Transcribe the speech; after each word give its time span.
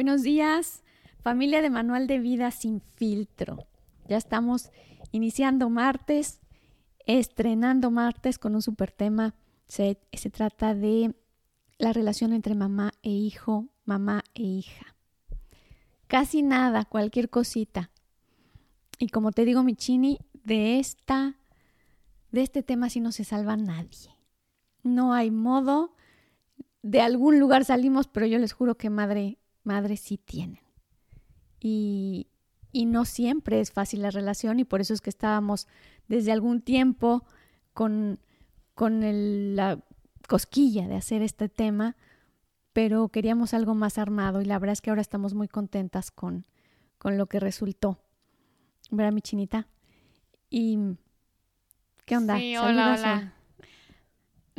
Buenos 0.00 0.22
días, 0.22 0.82
familia 1.20 1.60
de 1.60 1.68
Manual 1.68 2.06
de 2.06 2.20
Vida 2.20 2.50
sin 2.52 2.80
filtro. 2.80 3.66
Ya 4.08 4.16
estamos 4.16 4.70
iniciando 5.12 5.68
martes, 5.68 6.40
estrenando 7.04 7.90
martes 7.90 8.38
con 8.38 8.54
un 8.54 8.62
super 8.62 8.92
tema. 8.92 9.34
Se, 9.66 9.98
se 10.14 10.30
trata 10.30 10.74
de 10.74 11.14
la 11.76 11.92
relación 11.92 12.32
entre 12.32 12.54
mamá 12.54 12.92
e 13.02 13.10
hijo, 13.10 13.68
mamá 13.84 14.24
e 14.32 14.40
hija. 14.40 14.96
Casi 16.06 16.40
nada, 16.40 16.86
cualquier 16.86 17.28
cosita. 17.28 17.90
Y 18.98 19.08
como 19.08 19.32
te 19.32 19.44
digo, 19.44 19.62
Michini, 19.62 20.18
de 20.32 20.78
esta, 20.78 21.36
de 22.32 22.40
este 22.40 22.62
tema 22.62 22.88
sí 22.88 23.00
no 23.00 23.12
se 23.12 23.24
salva 23.24 23.58
nadie. 23.58 24.16
No 24.82 25.12
hay 25.12 25.30
modo. 25.30 25.94
De 26.80 27.02
algún 27.02 27.38
lugar 27.38 27.66
salimos, 27.66 28.08
pero 28.08 28.24
yo 28.24 28.38
les 28.38 28.54
juro 28.54 28.78
que 28.78 28.88
madre 28.88 29.39
madres 29.64 30.00
sí 30.00 30.18
tienen. 30.18 30.60
Y, 31.60 32.28
y 32.72 32.86
no 32.86 33.04
siempre 33.04 33.60
es 33.60 33.72
fácil 33.72 34.02
la 34.02 34.10
relación 34.10 34.60
y 34.60 34.64
por 34.64 34.80
eso 34.80 34.94
es 34.94 35.00
que 35.00 35.10
estábamos 35.10 35.66
desde 36.08 36.32
algún 36.32 36.60
tiempo 36.62 37.24
con, 37.72 38.18
con 38.74 39.56
la 39.56 39.78
cosquilla 40.28 40.88
de 40.88 40.96
hacer 40.96 41.22
este 41.22 41.48
tema, 41.48 41.96
pero 42.72 43.08
queríamos 43.08 43.52
algo 43.52 43.74
más 43.74 43.98
armado 43.98 44.40
y 44.40 44.44
la 44.44 44.58
verdad 44.58 44.72
es 44.72 44.80
que 44.80 44.90
ahora 44.90 45.02
estamos 45.02 45.34
muy 45.34 45.48
contentas 45.48 46.10
con, 46.10 46.46
con 46.98 47.18
lo 47.18 47.26
que 47.26 47.40
resultó. 47.40 47.98
¿Verdad, 48.90 49.12
mi 49.12 49.22
chinita? 49.22 49.68
Y 50.48 50.78
¿qué 52.04 52.16
onda? 52.16 52.38
Sí, 52.38 52.56
hola, 52.56 52.94
hola. 52.98 53.34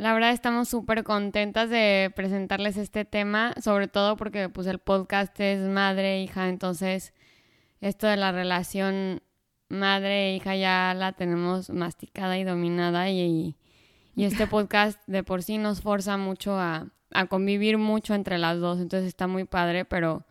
La 0.02 0.14
verdad 0.14 0.32
estamos 0.32 0.68
súper 0.68 1.04
contentas 1.04 1.70
de 1.70 2.12
presentarles 2.16 2.76
este 2.76 3.04
tema, 3.04 3.54
sobre 3.62 3.86
todo 3.86 4.16
porque 4.16 4.48
pues 4.48 4.66
el 4.66 4.80
podcast 4.80 5.38
es 5.38 5.60
madre 5.60 6.20
hija, 6.20 6.48
entonces 6.48 7.14
esto 7.80 8.08
de 8.08 8.16
la 8.16 8.32
relación 8.32 9.22
madre 9.68 10.34
hija 10.34 10.56
ya 10.56 10.92
la 10.96 11.12
tenemos 11.12 11.70
masticada 11.70 12.36
y 12.36 12.42
dominada 12.42 13.10
y, 13.10 13.56
y 14.16 14.24
este 14.24 14.48
podcast 14.48 14.98
de 15.06 15.22
por 15.22 15.44
sí 15.44 15.58
nos 15.58 15.82
forza 15.82 16.16
mucho 16.16 16.58
a, 16.58 16.88
a 17.12 17.26
convivir 17.26 17.78
mucho 17.78 18.14
entre 18.14 18.38
las 18.38 18.58
dos, 18.58 18.80
entonces 18.80 19.06
está 19.06 19.28
muy 19.28 19.44
padre, 19.44 19.84
pero 19.84 20.26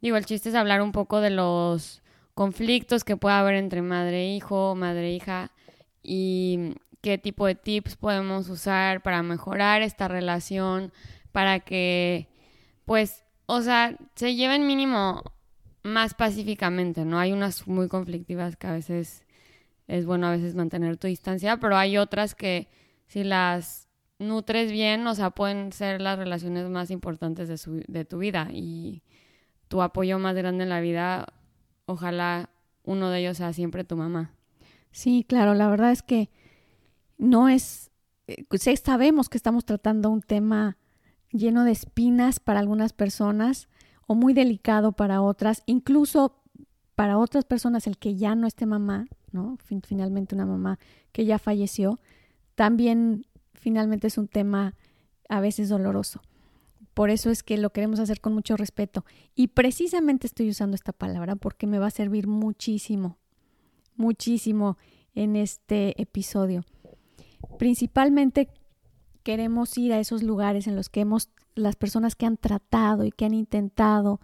digo, 0.00 0.16
el 0.16 0.26
chiste 0.26 0.48
es 0.48 0.56
hablar 0.56 0.82
un 0.82 0.90
poco 0.90 1.20
de 1.20 1.30
los 1.30 2.02
conflictos 2.34 3.04
que 3.04 3.16
puede 3.16 3.36
haber 3.36 3.54
entre 3.54 3.80
madre 3.80 4.22
e 4.22 4.34
hijo, 4.34 4.74
madre 4.74 5.10
e 5.10 5.12
hija 5.12 5.52
y 6.02 6.74
qué 7.00 7.18
tipo 7.18 7.46
de 7.46 7.54
tips 7.54 7.96
podemos 7.96 8.48
usar 8.48 9.02
para 9.02 9.22
mejorar 9.22 9.82
esta 9.82 10.08
relación, 10.08 10.92
para 11.32 11.60
que, 11.60 12.28
pues, 12.84 13.24
o 13.46 13.62
sea, 13.62 13.96
se 14.14 14.34
lleven 14.34 14.66
mínimo 14.66 15.22
más 15.82 16.14
pacíficamente, 16.14 17.04
¿no? 17.04 17.18
Hay 17.18 17.32
unas 17.32 17.66
muy 17.66 17.88
conflictivas 17.88 18.56
que 18.56 18.66
a 18.66 18.72
veces 18.72 19.24
es 19.86 20.04
bueno 20.04 20.26
a 20.26 20.32
veces 20.32 20.54
mantener 20.54 20.96
tu 20.98 21.06
distancia, 21.06 21.56
pero 21.56 21.76
hay 21.76 21.96
otras 21.96 22.34
que 22.34 22.68
si 23.06 23.24
las 23.24 23.88
nutres 24.18 24.70
bien, 24.70 25.06
o 25.06 25.14
sea, 25.14 25.30
pueden 25.30 25.72
ser 25.72 26.00
las 26.00 26.18
relaciones 26.18 26.68
más 26.68 26.90
importantes 26.90 27.48
de, 27.48 27.56
su, 27.56 27.82
de 27.86 28.04
tu 28.04 28.18
vida 28.18 28.48
y 28.52 29.02
tu 29.68 29.80
apoyo 29.80 30.18
más 30.18 30.34
grande 30.36 30.64
en 30.64 30.70
la 30.70 30.80
vida, 30.80 31.26
ojalá 31.86 32.50
uno 32.84 33.10
de 33.10 33.20
ellos 33.20 33.36
sea 33.36 33.52
siempre 33.52 33.84
tu 33.84 33.96
mamá. 33.96 34.32
Sí, 34.90 35.24
claro, 35.26 35.54
la 35.54 35.68
verdad 35.68 35.92
es 35.92 36.02
que 36.02 36.30
no 37.18 37.48
es, 37.48 37.90
eh, 38.26 38.46
sabemos 38.82 39.28
que 39.28 39.36
estamos 39.36 39.64
tratando 39.64 40.10
un 40.10 40.22
tema 40.22 40.78
lleno 41.30 41.64
de 41.64 41.72
espinas 41.72 42.40
para 42.40 42.60
algunas 42.60 42.92
personas 42.92 43.68
o 44.06 44.14
muy 44.14 44.32
delicado 44.32 44.92
para 44.92 45.20
otras, 45.20 45.62
incluso 45.66 46.40
para 46.94 47.18
otras 47.18 47.44
personas 47.44 47.86
el 47.86 47.98
que 47.98 48.16
ya 48.16 48.34
no 48.34 48.46
esté 48.46 48.66
mamá, 48.66 49.06
¿no? 49.30 49.58
finalmente 49.86 50.34
una 50.34 50.46
mamá 50.46 50.78
que 51.12 51.26
ya 51.26 51.38
falleció, 51.38 52.00
también 52.54 53.26
finalmente 53.54 54.06
es 54.06 54.18
un 54.18 54.28
tema 54.28 54.74
a 55.28 55.40
veces 55.40 55.68
doloroso. 55.68 56.22
Por 56.94 57.10
eso 57.10 57.30
es 57.30 57.42
que 57.42 57.58
lo 57.58 57.70
queremos 57.70 58.00
hacer 58.00 58.20
con 58.20 58.32
mucho 58.32 58.56
respeto. 58.56 59.04
Y 59.36 59.48
precisamente 59.48 60.26
estoy 60.26 60.48
usando 60.48 60.74
esta 60.74 60.92
palabra 60.92 61.36
porque 61.36 61.68
me 61.68 61.78
va 61.78 61.86
a 61.86 61.90
servir 61.90 62.26
muchísimo, 62.26 63.18
muchísimo 63.94 64.76
en 65.14 65.36
este 65.36 66.00
episodio. 66.02 66.64
Principalmente 67.58 68.48
queremos 69.24 69.76
ir 69.76 69.92
a 69.92 69.98
esos 69.98 70.22
lugares 70.22 70.66
en 70.68 70.76
los 70.76 70.88
que 70.88 71.00
hemos, 71.00 71.28
las 71.54 71.76
personas 71.76 72.14
que 72.14 72.24
han 72.24 72.36
tratado 72.36 73.04
y 73.04 73.10
que 73.10 73.24
han 73.24 73.34
intentado 73.34 74.20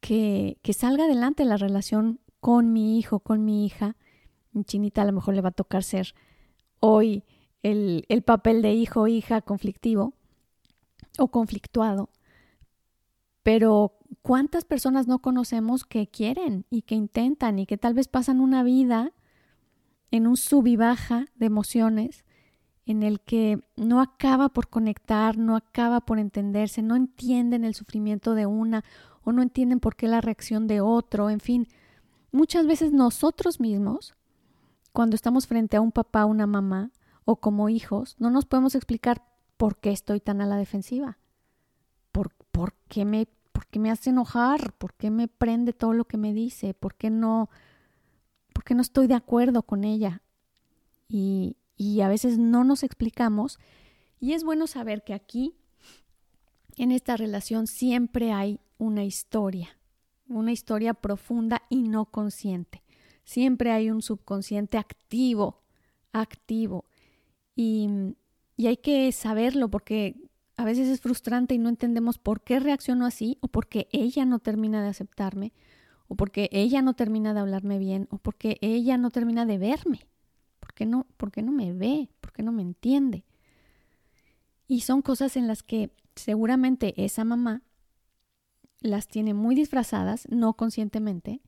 que, 0.00 0.58
que 0.62 0.72
salga 0.74 1.04
adelante 1.04 1.44
la 1.44 1.56
relación 1.56 2.20
con 2.38 2.72
mi 2.72 2.98
hijo, 2.98 3.20
con 3.20 3.44
mi 3.44 3.64
hija. 3.64 3.96
Mi 4.52 4.64
chinita 4.64 5.02
a 5.02 5.04
lo 5.06 5.12
mejor 5.12 5.34
le 5.34 5.40
va 5.40 5.48
a 5.48 5.52
tocar 5.52 5.82
ser 5.82 6.14
hoy 6.80 7.24
el, 7.62 8.04
el 8.08 8.22
papel 8.22 8.62
de 8.62 8.74
hijo 8.74 9.02
o 9.02 9.08
hija 9.08 9.40
conflictivo 9.40 10.12
o 11.18 11.28
conflictuado. 11.28 12.10
Pero 13.42 13.98
¿cuántas 14.20 14.64
personas 14.64 15.08
no 15.08 15.20
conocemos 15.20 15.84
que 15.84 16.08
quieren 16.08 16.66
y 16.68 16.82
que 16.82 16.94
intentan 16.94 17.58
y 17.58 17.64
que 17.64 17.78
tal 17.78 17.94
vez 17.94 18.06
pasan 18.06 18.40
una 18.40 18.62
vida 18.62 19.12
en 20.10 20.26
un 20.26 20.36
sub 20.36 20.66
y 20.66 20.76
baja 20.76 21.26
de 21.34 21.46
emociones 21.46 22.24
en 22.86 23.02
el 23.02 23.20
que 23.20 23.60
no 23.76 24.00
acaba 24.00 24.48
por 24.48 24.68
conectar, 24.68 25.36
no 25.36 25.56
acaba 25.56 26.00
por 26.00 26.18
entenderse, 26.18 26.82
no 26.82 26.94
entienden 26.94 27.64
el 27.64 27.74
sufrimiento 27.74 28.34
de 28.34 28.46
una 28.46 28.84
o 29.24 29.32
no 29.32 29.42
entienden 29.42 29.80
por 29.80 29.96
qué 29.96 30.06
la 30.06 30.20
reacción 30.20 30.68
de 30.68 30.80
otro, 30.80 31.28
en 31.30 31.40
fin, 31.40 31.66
muchas 32.30 32.66
veces 32.66 32.92
nosotros 32.92 33.58
mismos, 33.58 34.14
cuando 34.92 35.16
estamos 35.16 35.48
frente 35.48 35.76
a 35.76 35.80
un 35.80 35.90
papá, 35.90 36.24
una 36.24 36.46
mamá 36.46 36.92
o 37.24 37.36
como 37.36 37.68
hijos, 37.68 38.14
no 38.20 38.30
nos 38.30 38.46
podemos 38.46 38.76
explicar 38.76 39.24
por 39.56 39.78
qué 39.78 39.90
estoy 39.90 40.20
tan 40.20 40.40
a 40.40 40.46
la 40.46 40.56
defensiva, 40.56 41.18
por, 42.12 42.32
por, 42.52 42.74
qué, 42.88 43.04
me, 43.04 43.26
por 43.50 43.66
qué 43.66 43.80
me 43.80 43.90
hace 43.90 44.10
enojar, 44.10 44.74
por 44.74 44.94
qué 44.94 45.10
me 45.10 45.26
prende 45.26 45.72
todo 45.72 45.92
lo 45.92 46.04
que 46.04 46.18
me 46.18 46.32
dice, 46.32 46.72
por 46.72 46.94
qué 46.94 47.10
no 47.10 47.50
porque 48.56 48.74
no 48.74 48.80
estoy 48.80 49.06
de 49.06 49.12
acuerdo 49.12 49.64
con 49.64 49.84
ella. 49.84 50.22
Y, 51.10 51.58
y 51.76 52.00
a 52.00 52.08
veces 52.08 52.38
no 52.38 52.64
nos 52.64 52.84
explicamos. 52.84 53.58
Y 54.18 54.32
es 54.32 54.44
bueno 54.44 54.66
saber 54.66 55.04
que 55.04 55.12
aquí, 55.12 55.54
en 56.78 56.90
esta 56.90 57.18
relación, 57.18 57.66
siempre 57.66 58.32
hay 58.32 58.58
una 58.78 59.04
historia, 59.04 59.78
una 60.26 60.52
historia 60.52 60.94
profunda 60.94 61.64
y 61.68 61.82
no 61.82 62.06
consciente. 62.06 62.82
Siempre 63.24 63.72
hay 63.72 63.90
un 63.90 64.00
subconsciente 64.00 64.78
activo, 64.78 65.60
activo. 66.14 66.86
Y, 67.54 67.90
y 68.56 68.68
hay 68.68 68.78
que 68.78 69.12
saberlo 69.12 69.68
porque 69.68 70.16
a 70.56 70.64
veces 70.64 70.88
es 70.88 71.02
frustrante 71.02 71.54
y 71.54 71.58
no 71.58 71.68
entendemos 71.68 72.16
por 72.16 72.40
qué 72.40 72.58
reacciono 72.58 73.04
así 73.04 73.36
o 73.42 73.48
porque 73.48 73.86
ella 73.92 74.24
no 74.24 74.38
termina 74.38 74.82
de 74.82 74.88
aceptarme 74.88 75.52
o 76.08 76.14
porque 76.14 76.48
ella 76.52 76.82
no 76.82 76.94
termina 76.94 77.34
de 77.34 77.40
hablarme 77.40 77.78
bien, 77.78 78.08
o 78.10 78.18
porque 78.18 78.58
ella 78.60 78.96
no 78.98 79.10
termina 79.10 79.46
de 79.46 79.58
verme. 79.58 80.06
¿Por 80.60 80.74
qué 80.74 80.86
no, 80.86 81.06
no 81.42 81.52
me 81.52 81.72
ve? 81.72 82.08
¿Por 82.20 82.32
qué 82.32 82.42
no 82.42 82.52
me 82.52 82.62
entiende? 82.62 83.24
Y 84.68 84.80
son 84.80 85.02
cosas 85.02 85.36
en 85.36 85.46
las 85.46 85.62
que 85.62 85.90
seguramente 86.14 87.04
esa 87.04 87.24
mamá 87.24 87.62
las 88.80 89.08
tiene 89.08 89.34
muy 89.34 89.54
disfrazadas, 89.54 90.28
no 90.30 90.54
conscientemente, 90.54 91.40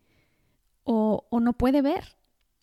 o, 0.84 1.26
o 1.30 1.40
no 1.40 1.52
puede 1.52 1.82
ver. 1.82 2.16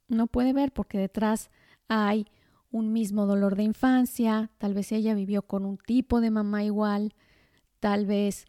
No 0.08 0.28
puede 0.28 0.54
ver 0.54 0.72
porque 0.72 0.98
detrás 0.98 1.50
hay 1.88 2.28
un 2.72 2.92
mismo 2.92 3.26
dolor 3.26 3.56
de 3.56 3.64
infancia, 3.64 4.52
tal 4.58 4.74
vez 4.74 4.92
ella 4.92 5.14
vivió 5.14 5.44
con 5.44 5.66
un 5.66 5.78
tipo 5.78 6.22
de 6.22 6.30
mamá 6.30 6.64
igual, 6.64 7.14
tal 7.80 8.06
vez 8.06 8.46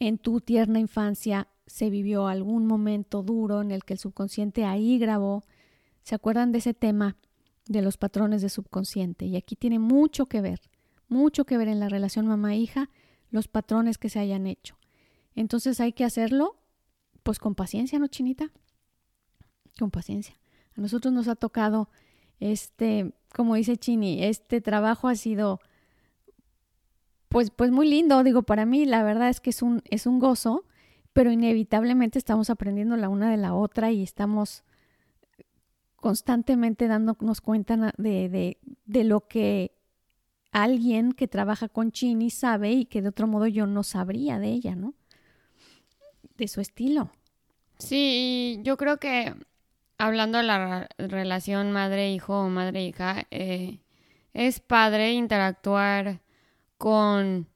en 0.00 0.18
tu 0.18 0.40
tierna 0.40 0.80
infancia 0.80 1.48
se 1.68 1.90
vivió 1.90 2.26
algún 2.26 2.66
momento 2.66 3.22
duro 3.22 3.60
en 3.60 3.70
el 3.70 3.84
que 3.84 3.92
el 3.92 3.98
subconsciente 3.98 4.64
ahí 4.64 4.98
grabó. 4.98 5.44
¿Se 6.02 6.14
acuerdan 6.14 6.50
de 6.50 6.58
ese 6.58 6.74
tema 6.74 7.16
de 7.66 7.82
los 7.82 7.96
patrones 7.98 8.42
de 8.42 8.48
subconsciente? 8.48 9.26
Y 9.26 9.36
aquí 9.36 9.54
tiene 9.54 9.78
mucho 9.78 10.26
que 10.26 10.40
ver, 10.40 10.60
mucho 11.08 11.44
que 11.44 11.58
ver 11.58 11.68
en 11.68 11.78
la 11.78 11.88
relación 11.88 12.26
mamá-hija, 12.26 12.90
los 13.30 13.48
patrones 13.48 13.98
que 13.98 14.08
se 14.08 14.18
hayan 14.18 14.46
hecho. 14.46 14.78
Entonces 15.34 15.78
hay 15.80 15.92
que 15.92 16.04
hacerlo, 16.04 16.56
pues 17.22 17.38
con 17.38 17.54
paciencia, 17.54 17.98
¿no, 17.98 18.06
Chinita? 18.06 18.50
Con 19.78 19.90
paciencia. 19.90 20.38
A 20.76 20.80
nosotros 20.80 21.12
nos 21.12 21.28
ha 21.28 21.36
tocado 21.36 21.90
este, 22.40 23.12
como 23.34 23.56
dice 23.56 23.76
Chini, 23.76 24.24
este 24.24 24.60
trabajo 24.60 25.08
ha 25.08 25.14
sido 25.14 25.60
pues, 27.28 27.50
pues 27.50 27.70
muy 27.70 27.88
lindo, 27.88 28.22
digo, 28.22 28.42
para 28.42 28.64
mí 28.64 28.86
la 28.86 29.02
verdad 29.02 29.28
es 29.28 29.40
que 29.40 29.50
es 29.50 29.60
un, 29.60 29.82
es 29.90 30.06
un 30.06 30.18
gozo 30.18 30.64
pero 31.12 31.30
inevitablemente 31.30 32.18
estamos 32.18 32.50
aprendiendo 32.50 32.96
la 32.96 33.08
una 33.08 33.30
de 33.30 33.36
la 33.36 33.54
otra 33.54 33.90
y 33.90 34.02
estamos 34.02 34.64
constantemente 35.96 36.86
dándonos 36.86 37.40
cuenta 37.40 37.92
de, 37.96 38.58
de, 38.84 39.04
lo 39.04 39.26
que 39.26 39.72
alguien 40.52 41.12
que 41.12 41.26
trabaja 41.26 41.68
con 41.68 41.90
Chini 41.90 42.30
sabe 42.30 42.70
y 42.70 42.84
que 42.84 43.02
de 43.02 43.08
otro 43.08 43.26
modo 43.26 43.46
yo 43.48 43.66
no 43.66 43.82
sabría 43.82 44.38
de 44.38 44.48
ella, 44.48 44.76
¿no? 44.76 44.94
de 46.38 46.48
su 46.48 46.60
estilo. 46.60 47.10
Sí, 47.78 48.60
yo 48.62 48.76
creo 48.76 48.98
que 48.98 49.34
hablando 49.98 50.38
de 50.38 50.44
la 50.44 50.88
relación 50.96 51.72
madre-hijo 51.72 52.40
o 52.40 52.48
madre-hija, 52.48 53.26
eh, 53.30 53.80
es 54.32 54.60
padre 54.60 55.12
interactuar 55.12 56.20
con, 56.78 57.48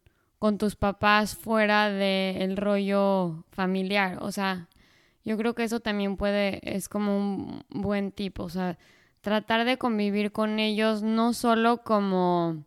con 0.42 0.58
tus 0.58 0.74
papás 0.74 1.36
fuera 1.36 1.88
del 1.88 2.56
rollo 2.56 3.44
familiar. 3.52 4.18
O 4.22 4.32
sea, 4.32 4.68
yo 5.24 5.36
creo 5.36 5.54
que 5.54 5.62
eso 5.62 5.78
también 5.78 6.16
puede, 6.16 6.58
es 6.64 6.88
como 6.88 7.16
un 7.16 7.62
buen 7.70 8.10
tipo. 8.10 8.42
O 8.42 8.48
sea, 8.48 8.76
tratar 9.20 9.64
de 9.64 9.78
convivir 9.78 10.32
con 10.32 10.58
ellos 10.58 11.04
no 11.04 11.32
solo 11.32 11.84
como, 11.84 12.64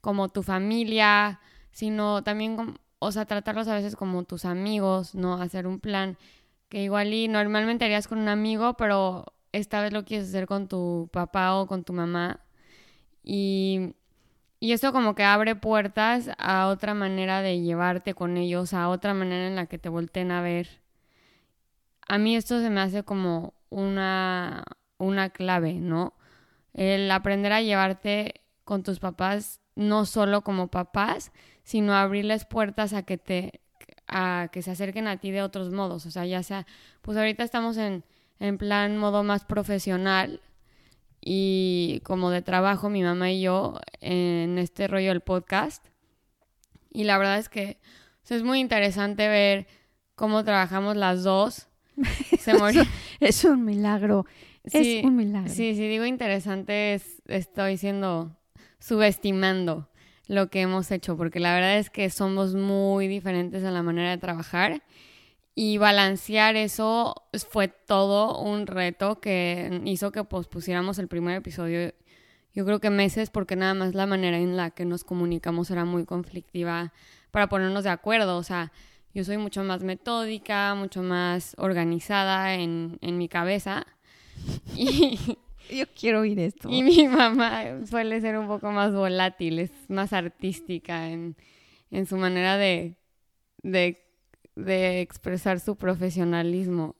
como 0.00 0.28
tu 0.28 0.44
familia, 0.44 1.40
sino 1.72 2.22
también, 2.22 2.78
o 3.00 3.10
sea, 3.10 3.24
tratarlos 3.24 3.66
a 3.66 3.74
veces 3.74 3.96
como 3.96 4.22
tus 4.22 4.44
amigos, 4.44 5.16
¿no? 5.16 5.42
Hacer 5.42 5.66
un 5.66 5.80
plan 5.80 6.16
que 6.68 6.84
igual 6.84 7.12
y 7.12 7.26
normalmente 7.26 7.84
harías 7.84 8.06
con 8.06 8.18
un 8.18 8.28
amigo, 8.28 8.74
pero 8.74 9.24
esta 9.50 9.82
vez 9.82 9.92
lo 9.92 10.04
quieres 10.04 10.28
hacer 10.28 10.46
con 10.46 10.68
tu 10.68 11.08
papá 11.12 11.56
o 11.56 11.66
con 11.66 11.82
tu 11.82 11.92
mamá. 11.92 12.44
Y, 13.24 13.96
y 14.60 14.72
esto 14.72 14.92
como 14.92 15.14
que 15.14 15.24
abre 15.24 15.54
puertas 15.54 16.30
a 16.38 16.68
otra 16.68 16.94
manera 16.94 17.42
de 17.42 17.60
llevarte 17.60 18.14
con 18.14 18.36
ellos, 18.36 18.74
a 18.74 18.88
otra 18.88 19.14
manera 19.14 19.46
en 19.46 19.56
la 19.56 19.66
que 19.66 19.78
te 19.78 19.88
volteen 19.88 20.30
a 20.32 20.42
ver. 20.42 20.80
A 22.08 22.18
mí 22.18 22.36
esto 22.36 22.60
se 22.60 22.70
me 22.70 22.80
hace 22.80 23.04
como 23.04 23.54
una, 23.70 24.64
una 24.98 25.30
clave, 25.30 25.74
¿no? 25.74 26.14
El 26.74 27.10
aprender 27.10 27.52
a 27.52 27.62
llevarte 27.62 28.42
con 28.64 28.82
tus 28.82 28.98
papás 28.98 29.60
no 29.76 30.06
solo 30.06 30.42
como 30.42 30.68
papás, 30.68 31.32
sino 31.62 31.94
abrirles 31.94 32.44
puertas 32.44 32.92
a 32.92 33.02
que 33.02 33.18
te 33.18 33.60
a 34.10 34.48
que 34.52 34.62
se 34.62 34.70
acerquen 34.70 35.06
a 35.06 35.18
ti 35.18 35.30
de 35.30 35.42
otros 35.42 35.70
modos, 35.70 36.06
o 36.06 36.10
sea, 36.10 36.24
ya 36.24 36.42
sea, 36.42 36.66
pues 37.02 37.18
ahorita 37.18 37.44
estamos 37.44 37.76
en 37.76 38.04
en 38.40 38.56
plan 38.58 38.96
modo 38.96 39.22
más 39.22 39.44
profesional 39.44 40.40
y 41.20 42.00
como 42.04 42.30
de 42.30 42.42
trabajo 42.42 42.90
mi 42.90 43.02
mamá 43.02 43.30
y 43.30 43.42
yo 43.42 43.78
en 44.00 44.58
este 44.58 44.88
rollo 44.88 45.08
del 45.08 45.20
podcast. 45.20 45.86
Y 46.90 47.04
la 47.04 47.18
verdad 47.18 47.38
es 47.38 47.48
que 47.48 47.78
es 48.28 48.42
muy 48.42 48.60
interesante 48.60 49.28
ver 49.28 49.66
cómo 50.14 50.44
trabajamos 50.44 50.96
las 50.96 51.22
dos. 51.22 51.68
Se 52.38 52.52
es 53.20 53.44
un 53.44 53.64
milagro. 53.64 54.26
es 54.64 55.04
un 55.04 55.16
milagro. 55.16 55.48
Sí, 55.48 55.74
sí, 55.74 55.88
digo 55.88 56.04
interesante, 56.04 56.94
es, 56.94 57.22
estoy 57.26 57.76
siendo 57.76 58.36
subestimando 58.78 59.88
lo 60.26 60.50
que 60.50 60.60
hemos 60.60 60.90
hecho, 60.90 61.16
porque 61.16 61.40
la 61.40 61.54
verdad 61.54 61.78
es 61.78 61.90
que 61.90 62.10
somos 62.10 62.54
muy 62.54 63.08
diferentes 63.08 63.62
en 63.64 63.74
la 63.74 63.82
manera 63.82 64.10
de 64.10 64.18
trabajar 64.18 64.82
y 65.60 65.76
balancear 65.76 66.54
eso 66.54 67.16
fue 67.50 67.66
todo 67.66 68.40
un 68.40 68.68
reto 68.68 69.20
que 69.20 69.80
hizo 69.86 70.12
que 70.12 70.22
pospusiéramos 70.22 71.00
el 71.00 71.08
primer 71.08 71.34
episodio, 71.34 71.92
yo 72.54 72.64
creo 72.64 72.78
que 72.78 72.90
meses, 72.90 73.28
porque 73.30 73.56
nada 73.56 73.74
más 73.74 73.92
la 73.92 74.06
manera 74.06 74.38
en 74.38 74.56
la 74.56 74.70
que 74.70 74.84
nos 74.84 75.02
comunicamos 75.02 75.68
era 75.72 75.84
muy 75.84 76.04
conflictiva 76.04 76.92
para 77.32 77.48
ponernos 77.48 77.82
de 77.82 77.90
acuerdo. 77.90 78.36
O 78.36 78.44
sea, 78.44 78.70
yo 79.12 79.24
soy 79.24 79.36
mucho 79.36 79.64
más 79.64 79.82
metódica, 79.82 80.76
mucho 80.76 81.02
más 81.02 81.56
organizada 81.58 82.54
en, 82.54 82.98
en 83.00 83.18
mi 83.18 83.28
cabeza. 83.28 83.84
Y, 84.76 85.18
yo 85.76 85.86
quiero 85.88 86.20
oír 86.20 86.38
esto. 86.38 86.68
Y 86.70 86.84
mi 86.84 87.08
mamá 87.08 87.84
suele 87.84 88.20
ser 88.20 88.38
un 88.38 88.46
poco 88.46 88.70
más 88.70 88.94
volátil, 88.94 89.58
es 89.58 89.72
más 89.88 90.12
artística 90.12 91.10
en, 91.10 91.34
en 91.90 92.06
su 92.06 92.16
manera 92.16 92.56
de, 92.56 92.94
de 93.64 94.07
de 94.58 95.00
expresar 95.00 95.60
su 95.60 95.76
profesionalismo. 95.76 96.96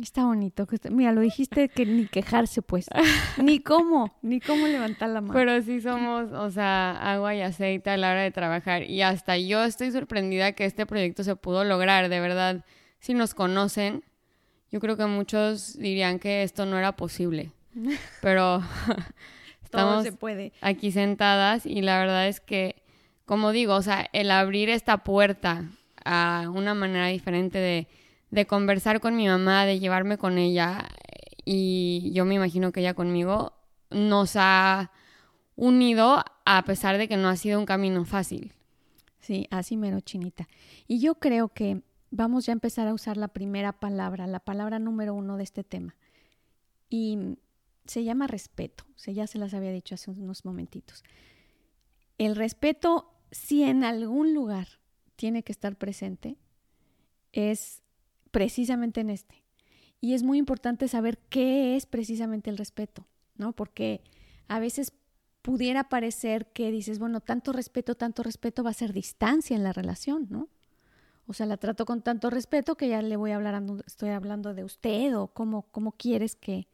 Está 0.00 0.24
bonito. 0.24 0.66
Mira, 0.90 1.12
lo 1.12 1.20
dijiste 1.20 1.68
que 1.68 1.84
ni 1.84 2.06
quejarse, 2.06 2.62
pues. 2.62 2.88
Ni 3.36 3.60
cómo, 3.60 4.16
ni 4.22 4.40
cómo 4.40 4.66
levantar 4.66 5.10
la 5.10 5.20
mano. 5.20 5.34
Pero 5.34 5.60
sí 5.60 5.82
somos, 5.82 6.32
o 6.32 6.50
sea, 6.50 6.92
agua 7.12 7.34
y 7.34 7.42
aceite 7.42 7.90
a 7.90 7.96
la 7.98 8.10
hora 8.10 8.22
de 8.22 8.30
trabajar. 8.30 8.84
Y 8.84 9.02
hasta 9.02 9.36
yo 9.36 9.62
estoy 9.64 9.90
sorprendida 9.90 10.52
que 10.52 10.64
este 10.64 10.86
proyecto 10.86 11.24
se 11.24 11.36
pudo 11.36 11.64
lograr, 11.64 12.08
de 12.08 12.20
verdad. 12.20 12.64
Si 13.00 13.12
nos 13.12 13.34
conocen, 13.34 14.02
yo 14.70 14.80
creo 14.80 14.96
que 14.96 15.06
muchos 15.06 15.76
dirían 15.76 16.18
que 16.18 16.42
esto 16.42 16.64
no 16.64 16.78
era 16.78 16.96
posible. 16.96 17.52
Pero 18.22 18.62
estamos 19.62 20.04
se 20.04 20.12
puede. 20.12 20.52
aquí 20.62 20.90
sentadas 20.90 21.66
y 21.66 21.82
la 21.82 21.98
verdad 21.98 22.28
es 22.28 22.40
que, 22.40 22.82
como 23.26 23.52
digo, 23.52 23.74
o 23.74 23.82
sea, 23.82 24.08
el 24.14 24.30
abrir 24.30 24.70
esta 24.70 24.98
puerta 24.98 25.64
a 26.04 26.50
una 26.52 26.74
manera 26.74 27.08
diferente 27.08 27.58
de, 27.58 27.88
de 28.30 28.46
conversar 28.46 29.00
con 29.00 29.16
mi 29.16 29.26
mamá, 29.26 29.66
de 29.66 29.78
llevarme 29.78 30.18
con 30.18 30.38
ella 30.38 30.88
y 31.44 32.12
yo 32.14 32.24
me 32.24 32.34
imagino 32.34 32.72
que 32.72 32.80
ella 32.80 32.94
conmigo 32.94 33.52
nos 33.90 34.36
ha 34.36 34.90
unido 35.56 36.24
a 36.44 36.64
pesar 36.64 36.98
de 36.98 37.08
que 37.08 37.16
no 37.16 37.28
ha 37.28 37.36
sido 37.36 37.58
un 37.58 37.66
camino 37.66 38.04
fácil. 38.04 38.52
Sí, 39.18 39.46
así 39.50 39.76
mero 39.76 40.00
chinita. 40.00 40.48
Y 40.88 41.00
yo 41.00 41.16
creo 41.16 41.48
que 41.48 41.82
vamos 42.10 42.46
ya 42.46 42.52
a 42.52 42.54
empezar 42.54 42.88
a 42.88 42.94
usar 42.94 43.16
la 43.16 43.28
primera 43.28 43.72
palabra, 43.72 44.26
la 44.26 44.40
palabra 44.40 44.78
número 44.78 45.14
uno 45.14 45.36
de 45.36 45.44
este 45.44 45.64
tema. 45.64 45.94
Y 46.88 47.36
se 47.86 48.04
llama 48.04 48.26
respeto. 48.26 48.84
O 49.08 49.10
ya 49.10 49.26
se 49.26 49.38
las 49.38 49.54
había 49.54 49.72
dicho 49.72 49.94
hace 49.94 50.10
unos 50.10 50.44
momentitos. 50.44 51.04
El 52.18 52.36
respeto, 52.36 53.12
si 53.30 53.62
en 53.62 53.84
algún 53.84 54.34
lugar 54.34 54.68
tiene 55.16 55.42
que 55.42 55.52
estar 55.52 55.76
presente 55.76 56.36
es 57.32 57.82
precisamente 58.30 59.00
en 59.00 59.10
este. 59.10 59.42
Y 60.00 60.14
es 60.14 60.22
muy 60.22 60.38
importante 60.38 60.88
saber 60.88 61.18
qué 61.28 61.76
es 61.76 61.86
precisamente 61.86 62.50
el 62.50 62.58
respeto, 62.58 63.06
¿no? 63.36 63.52
Porque 63.52 64.02
a 64.48 64.58
veces 64.58 64.92
pudiera 65.42 65.88
parecer 65.88 66.46
que 66.52 66.70
dices, 66.70 66.98
bueno, 66.98 67.20
tanto 67.20 67.52
respeto, 67.52 67.94
tanto 67.94 68.22
respeto 68.22 68.62
va 68.62 68.70
a 68.70 68.74
ser 68.74 68.92
distancia 68.92 69.56
en 69.56 69.62
la 69.62 69.72
relación, 69.72 70.26
¿no? 70.30 70.48
O 71.26 71.34
sea, 71.34 71.46
la 71.46 71.56
trato 71.56 71.84
con 71.84 72.02
tanto 72.02 72.30
respeto 72.30 72.76
que 72.76 72.88
ya 72.88 73.00
le 73.00 73.16
voy 73.16 73.30
hablando, 73.30 73.82
estoy 73.86 74.10
hablando 74.10 74.54
de 74.54 74.64
usted 74.64 75.16
o 75.16 75.28
cómo, 75.28 75.62
cómo 75.70 75.92
quieres 75.92 76.34
que 76.36 76.66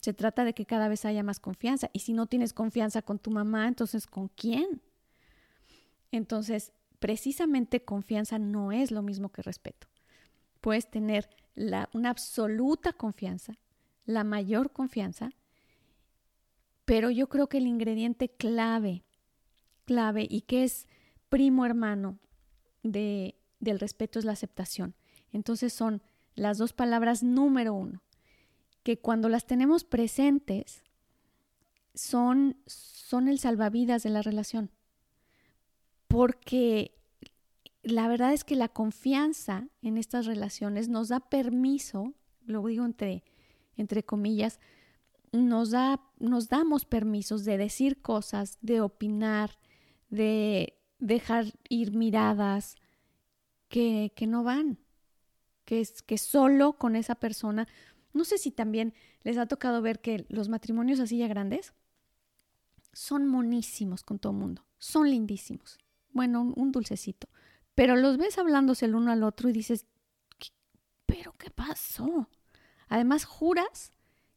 se 0.00 0.14
trata 0.14 0.44
de 0.44 0.54
que 0.54 0.64
cada 0.64 0.88
vez 0.88 1.04
haya 1.04 1.22
más 1.22 1.38
confianza. 1.40 1.90
Y 1.92 2.00
si 2.00 2.14
no 2.14 2.26
tienes 2.26 2.54
confianza 2.54 3.02
con 3.02 3.18
tu 3.18 3.30
mamá, 3.30 3.68
entonces 3.68 4.06
¿con 4.06 4.28
quién? 4.28 4.80
Entonces, 6.10 6.72
precisamente 7.00 7.82
confianza 7.82 8.38
no 8.38 8.70
es 8.70 8.92
lo 8.92 9.02
mismo 9.02 9.30
que 9.30 9.42
respeto. 9.42 9.88
Puedes 10.60 10.88
tener 10.88 11.28
la, 11.54 11.88
una 11.92 12.10
absoluta 12.10 12.92
confianza, 12.92 13.58
la 14.04 14.22
mayor 14.22 14.72
confianza, 14.72 15.30
pero 16.84 17.10
yo 17.10 17.28
creo 17.28 17.48
que 17.48 17.58
el 17.58 17.66
ingrediente 17.66 18.28
clave, 18.28 19.02
clave 19.86 20.26
y 20.28 20.42
que 20.42 20.62
es 20.64 20.86
primo 21.28 21.64
hermano 21.64 22.18
de, 22.82 23.36
del 23.58 23.80
respeto 23.80 24.18
es 24.18 24.24
la 24.24 24.32
aceptación. 24.32 24.94
Entonces 25.32 25.72
son 25.72 26.02
las 26.34 26.58
dos 26.58 26.72
palabras 26.72 27.22
número 27.22 27.72
uno, 27.72 28.02
que 28.82 28.98
cuando 28.98 29.28
las 29.28 29.46
tenemos 29.46 29.84
presentes 29.84 30.82
son, 31.94 32.56
son 32.66 33.28
el 33.28 33.38
salvavidas 33.38 34.02
de 34.02 34.10
la 34.10 34.22
relación 34.22 34.70
porque 36.10 36.92
la 37.84 38.08
verdad 38.08 38.32
es 38.32 38.42
que 38.42 38.56
la 38.56 38.68
confianza 38.68 39.68
en 39.80 39.96
estas 39.96 40.26
relaciones 40.26 40.88
nos 40.88 41.08
da 41.08 41.20
permiso, 41.20 42.14
lo 42.44 42.66
digo 42.66 42.84
entre, 42.84 43.22
entre 43.76 44.02
comillas, 44.02 44.58
nos, 45.30 45.70
da, 45.70 46.00
nos 46.18 46.48
damos 46.48 46.84
permisos 46.84 47.44
de 47.44 47.56
decir 47.58 48.02
cosas, 48.02 48.58
de 48.60 48.80
opinar, 48.80 49.60
de 50.08 50.80
dejar 50.98 51.46
ir 51.68 51.92
miradas 51.92 52.74
que, 53.68 54.12
que 54.16 54.26
no 54.26 54.42
van, 54.42 54.78
que, 55.64 55.80
es, 55.80 56.02
que 56.02 56.18
solo 56.18 56.72
con 56.72 56.96
esa 56.96 57.14
persona, 57.14 57.68
no 58.12 58.24
sé 58.24 58.36
si 58.36 58.50
también 58.50 58.94
les 59.22 59.38
ha 59.38 59.46
tocado 59.46 59.80
ver 59.80 60.00
que 60.00 60.26
los 60.28 60.48
matrimonios 60.48 60.98
así 60.98 61.18
ya 61.18 61.28
grandes 61.28 61.72
son 62.92 63.28
monísimos 63.28 64.02
con 64.02 64.18
todo 64.18 64.32
el 64.32 64.40
mundo, 64.40 64.66
son 64.80 65.08
lindísimos 65.08 65.78
bueno, 66.12 66.52
un, 66.54 66.72
dulcecito. 66.72 67.28
Pero 67.74 67.96
los 67.96 68.16
ves 68.16 68.38
hablándose 68.38 68.86
el 68.86 68.94
uno 68.94 69.12
al 69.12 69.22
otro 69.22 69.48
y 69.48 69.52
dices, 69.52 69.86
¿pero 71.06 71.34
qué 71.38 71.50
pasó? 71.50 72.28
Además, 72.88 73.24
juras 73.24 73.92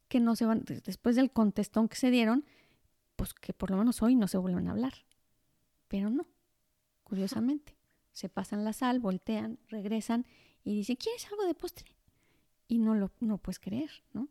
que 0.07 0.19
no 0.19 0.35
se 0.35 0.45
van, 0.45 0.63
después 0.85 1.15
del 1.15 1.31
contestón 1.31 1.87
que 1.87 1.95
se 1.95 2.11
dieron, 2.11 2.45
pues 3.15 3.33
que 3.33 3.53
por 3.53 3.71
lo 3.71 3.77
menos 3.77 4.01
hoy 4.01 4.15
no 4.15 4.27
se 4.27 4.37
vuelven 4.37 4.67
a 4.67 4.71
hablar. 4.71 4.93
Pero 5.87 6.09
no, 6.09 6.27
curiosamente. 7.03 7.75
Se 8.11 8.29
pasan 8.29 8.63
la 8.63 8.73
sal, 8.73 8.99
voltean, 8.99 9.59
regresan 9.69 10.27
y 10.63 10.75
dicen, 10.75 10.95
¿quieres 10.95 11.25
algo 11.31 11.45
de 11.45 11.55
postre? 11.55 11.95
Y 12.67 12.77
no 12.77 12.95
lo 12.95 13.11
no 13.19 13.39
puedes 13.39 13.59
creer, 13.59 13.89
¿no? 14.13 14.29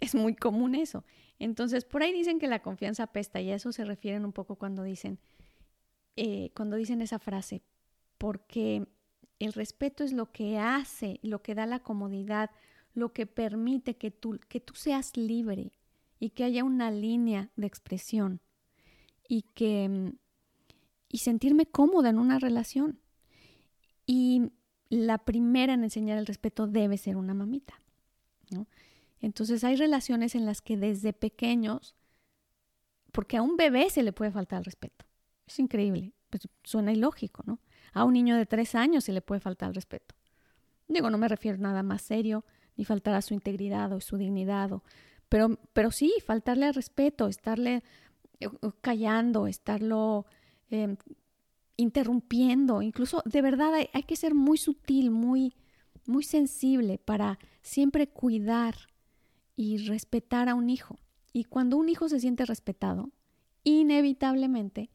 Es 0.00 0.14
muy 0.14 0.34
común 0.34 0.74
eso. 0.74 1.04
Entonces, 1.38 1.84
por 1.84 2.02
ahí 2.02 2.12
dicen 2.12 2.38
que 2.38 2.48
la 2.48 2.62
confianza 2.62 3.04
apesta 3.04 3.40
y 3.40 3.50
a 3.50 3.56
eso 3.56 3.72
se 3.72 3.84
refieren 3.84 4.24
un 4.24 4.32
poco 4.32 4.56
cuando 4.56 4.82
dicen, 4.82 5.18
eh, 6.16 6.50
cuando 6.54 6.76
dicen 6.76 7.02
esa 7.02 7.18
frase, 7.18 7.62
porque 8.18 8.86
El 9.38 9.52
respeto 9.52 10.02
es 10.02 10.12
lo 10.12 10.32
que 10.32 10.58
hace, 10.58 11.20
lo 11.22 11.42
que 11.42 11.54
da 11.54 11.66
la 11.66 11.80
comodidad, 11.80 12.50
lo 12.94 13.12
que 13.12 13.26
permite 13.26 13.96
que 13.96 14.10
tú, 14.10 14.40
que 14.48 14.60
tú 14.60 14.74
seas 14.74 15.16
libre 15.16 15.72
y 16.18 16.30
que 16.30 16.44
haya 16.44 16.64
una 16.64 16.90
línea 16.90 17.50
de 17.56 17.66
expresión 17.66 18.40
y 19.28 19.42
que 19.42 19.88
mm, 19.88 20.12
y 21.08 21.18
sentirme 21.18 21.66
cómoda 21.66 22.10
en 22.10 22.18
una 22.18 22.38
relación. 22.38 23.00
Y 24.06 24.52
la 24.88 25.18
primera 25.18 25.74
en 25.74 25.84
enseñar 25.84 26.18
el 26.18 26.26
respeto 26.26 26.66
debe 26.66 26.98
ser 26.98 27.16
una 27.16 27.34
mamita. 27.34 27.80
¿no? 28.50 28.66
Entonces 29.20 29.64
hay 29.64 29.76
relaciones 29.76 30.34
en 30.34 30.44
las 30.44 30.60
que 30.60 30.76
desde 30.76 31.12
pequeños, 31.12 31.96
porque 33.12 33.36
a 33.36 33.42
un 33.42 33.56
bebé 33.56 33.88
se 33.90 34.02
le 34.02 34.12
puede 34.12 34.30
faltar 34.30 34.58
el 34.58 34.64
respeto. 34.66 35.05
Es 35.46 35.58
increíble, 35.58 36.12
pues 36.30 36.48
suena 36.64 36.92
ilógico, 36.92 37.42
¿no? 37.46 37.60
A 37.92 38.04
un 38.04 38.14
niño 38.14 38.36
de 38.36 38.46
tres 38.46 38.74
años 38.74 39.04
se 39.04 39.12
le 39.12 39.22
puede 39.22 39.40
faltar 39.40 39.68
el 39.68 39.74
respeto. 39.74 40.14
Digo, 40.88 41.10
no 41.10 41.18
me 41.18 41.28
refiero 41.28 41.56
a 41.56 41.60
nada 41.60 41.82
más 41.82 42.02
serio, 42.02 42.44
ni 42.76 42.84
faltar 42.84 43.14
a 43.14 43.22
su 43.22 43.34
integridad 43.34 43.92
o 43.92 44.00
su 44.00 44.16
dignidad, 44.16 44.70
pero, 45.28 45.58
pero 45.72 45.90
sí, 45.90 46.12
faltarle 46.24 46.66
al 46.66 46.74
respeto, 46.74 47.26
estarle 47.26 47.82
eh, 48.40 48.48
callando, 48.80 49.46
estarlo 49.46 50.26
em, 50.70 50.96
interrumpiendo, 51.76 52.82
incluso 52.82 53.22
de 53.24 53.42
verdad 53.42 53.74
hay, 53.74 53.88
hay, 53.92 54.02
que 54.04 54.16
ser 54.16 54.34
muy 54.34 54.58
sutil, 54.58 55.10
muy, 55.10 55.54
muy 56.06 56.22
sensible 56.22 56.98
para 56.98 57.38
siempre 57.62 58.08
cuidar 58.08 58.74
y 59.56 59.78
respetar 59.88 60.48
a 60.48 60.54
un 60.54 60.70
hijo. 60.70 60.98
Y 61.32 61.44
cuando 61.44 61.76
un 61.76 61.88
hijo 61.88 62.08
se 62.08 62.20
siente 62.20 62.44
respetado, 62.44 63.10
inevitablemente 63.64 64.90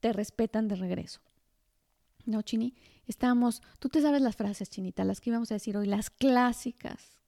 te 0.00 0.12
respetan 0.12 0.68
de 0.68 0.76
regreso. 0.76 1.20
¿No, 2.26 2.42
Chini? 2.42 2.74
Estamos, 3.06 3.62
tú 3.78 3.88
te 3.88 4.02
sabes 4.02 4.22
las 4.22 4.36
frases, 4.36 4.70
Chinita, 4.70 5.04
las 5.04 5.20
que 5.20 5.30
íbamos 5.30 5.50
a 5.50 5.54
decir 5.54 5.76
hoy, 5.76 5.86
las 5.86 6.10
clásicas 6.10 7.18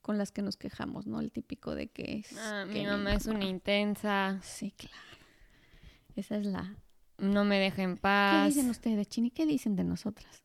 con 0.00 0.18
las 0.18 0.32
que 0.32 0.42
nos 0.42 0.56
quejamos, 0.56 1.06
¿no? 1.06 1.20
El 1.20 1.32
típico 1.32 1.74
de 1.74 1.88
que 1.88 2.18
es... 2.18 2.36
Ah, 2.38 2.66
mi 2.66 2.84
mamá 2.84 3.14
es 3.14 3.26
una 3.26 3.44
intensa. 3.44 4.38
Sí, 4.42 4.72
claro. 4.72 4.94
Esa 6.14 6.36
es 6.36 6.46
la... 6.46 6.76
No 7.16 7.44
me 7.44 7.58
deja 7.58 7.82
en 7.82 7.96
paz. 7.96 8.42
¿Qué 8.42 8.54
dicen 8.54 8.70
ustedes, 8.70 9.08
Chini? 9.08 9.30
¿Qué 9.30 9.46
dicen 9.46 9.76
de 9.76 9.84
nosotras? 9.84 10.42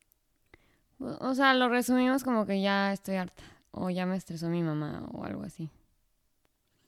O 1.00 1.34
sea, 1.34 1.54
lo 1.54 1.68
resumimos 1.68 2.24
como 2.24 2.46
que 2.46 2.62
ya 2.62 2.94
estoy 2.94 3.16
harta. 3.16 3.44
O 3.72 3.89
ya 3.89 4.06
me 4.06 4.16
estresó 4.16 4.50
mi 4.50 4.63
mamá 4.63 5.08
o 5.12 5.25
algo 5.25 5.44
así. 5.44 5.70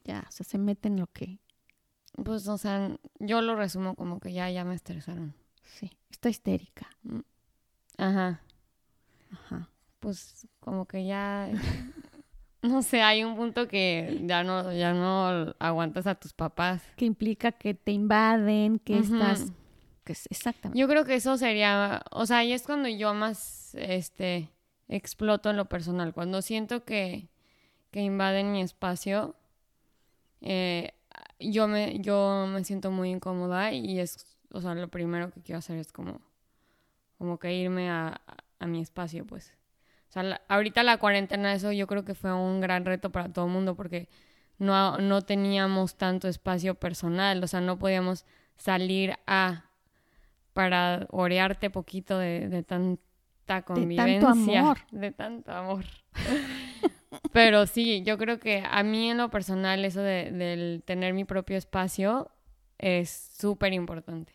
Ya, 0.03 0.25
o 0.27 0.31
sea, 0.31 0.45
se 0.45 0.57
mete 0.57 0.87
en 0.87 0.99
lo 0.99 1.07
que... 1.07 1.39
Pues, 2.13 2.47
o 2.47 2.57
sea, 2.57 2.95
yo 3.19 3.41
lo 3.41 3.55
resumo 3.55 3.95
como 3.95 4.19
que 4.19 4.33
ya, 4.33 4.49
ya 4.49 4.63
me 4.65 4.75
estresaron. 4.75 5.33
Sí, 5.63 5.91
está 6.09 6.29
histérica. 6.29 6.89
Mm. 7.03 7.19
Ajá. 7.97 8.41
Ajá. 9.31 9.69
Pues 9.99 10.47
como 10.59 10.85
que 10.85 11.05
ya... 11.05 11.49
no 12.61 12.81
sé, 12.81 13.01
hay 13.01 13.23
un 13.23 13.35
punto 13.35 13.67
que 13.67 14.21
ya 14.25 14.43
no, 14.43 14.71
ya 14.73 14.93
no 14.93 15.55
aguantas 15.59 16.07
a 16.07 16.15
tus 16.15 16.33
papás. 16.33 16.83
Que 16.95 17.05
implica 17.05 17.51
que 17.51 17.73
te 17.73 17.91
invaden, 17.91 18.79
que 18.79 18.99
estás... 18.99 19.51
Que 20.03 20.13
es, 20.13 20.25
exactamente. 20.29 20.79
Yo 20.79 20.87
creo 20.87 21.05
que 21.05 21.15
eso 21.15 21.37
sería... 21.37 22.03
O 22.11 22.25
sea, 22.25 22.39
ahí 22.39 22.53
es 22.53 22.63
cuando 22.63 22.89
yo 22.89 23.13
más, 23.13 23.75
este 23.75 24.49
exploto 24.91 25.49
en 25.49 25.57
lo 25.57 25.65
personal. 25.65 26.13
Cuando 26.13 26.41
siento 26.41 26.83
que, 26.83 27.29
que 27.91 28.01
invaden 28.01 28.51
mi 28.51 28.61
espacio, 28.61 29.35
eh, 30.41 30.93
yo, 31.41 31.67
me, 31.67 31.99
yo 31.99 32.47
me 32.47 32.63
siento 32.63 32.91
muy 32.91 33.09
incómoda 33.09 33.71
y 33.71 33.99
es, 33.99 34.37
o 34.51 34.61
sea, 34.61 34.73
lo 34.75 34.87
primero 34.89 35.31
que 35.31 35.41
quiero 35.41 35.59
hacer 35.59 35.77
es 35.77 35.91
como, 35.91 36.21
como 37.17 37.37
que 37.39 37.53
irme 37.53 37.89
a, 37.89 38.21
a 38.59 38.67
mi 38.67 38.81
espacio, 38.81 39.25
pues. 39.25 39.53
O 40.09 40.13
sea, 40.13 40.41
ahorita 40.47 40.83
la 40.83 40.97
cuarentena, 40.97 41.53
eso 41.53 41.71
yo 41.71 41.87
creo 41.87 42.03
que 42.03 42.15
fue 42.15 42.33
un 42.33 42.59
gran 42.59 42.85
reto 42.85 43.11
para 43.11 43.29
todo 43.31 43.45
el 43.45 43.51
mundo 43.51 43.75
porque 43.75 44.09
no, 44.57 44.97
no 44.97 45.21
teníamos 45.21 45.95
tanto 45.95 46.27
espacio 46.27 46.75
personal, 46.75 47.43
o 47.43 47.47
sea, 47.47 47.61
no 47.61 47.79
podíamos 47.79 48.25
salir 48.57 49.15
a 49.25 49.65
para 50.53 51.07
orearte 51.09 51.69
poquito 51.69 52.17
de, 52.17 52.49
de 52.49 52.61
tan 52.63 52.99
convivencia. 53.65 54.05
De 54.05 54.19
tanto 54.19 54.27
amor. 54.29 54.77
De 54.91 55.11
tanto 55.11 55.51
amor. 55.51 55.85
Pero 57.33 57.67
sí, 57.67 58.03
yo 58.03 58.17
creo 58.17 58.39
que 58.39 58.63
a 58.69 58.83
mí 58.83 59.09
en 59.09 59.17
lo 59.17 59.29
personal 59.29 59.83
eso 59.83 60.01
de, 60.01 60.31
del 60.31 60.83
tener 60.85 61.13
mi 61.13 61.25
propio 61.25 61.57
espacio 61.57 62.31
es 62.77 63.31
súper 63.37 63.73
importante. 63.73 64.33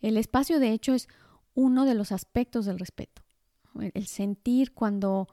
El 0.00 0.16
espacio, 0.16 0.58
de 0.58 0.72
hecho, 0.72 0.94
es 0.94 1.08
uno 1.54 1.84
de 1.84 1.94
los 1.94 2.12
aspectos 2.12 2.66
del 2.66 2.78
respeto. 2.78 3.22
El 3.94 4.06
sentir 4.06 4.72
cuando, 4.72 5.28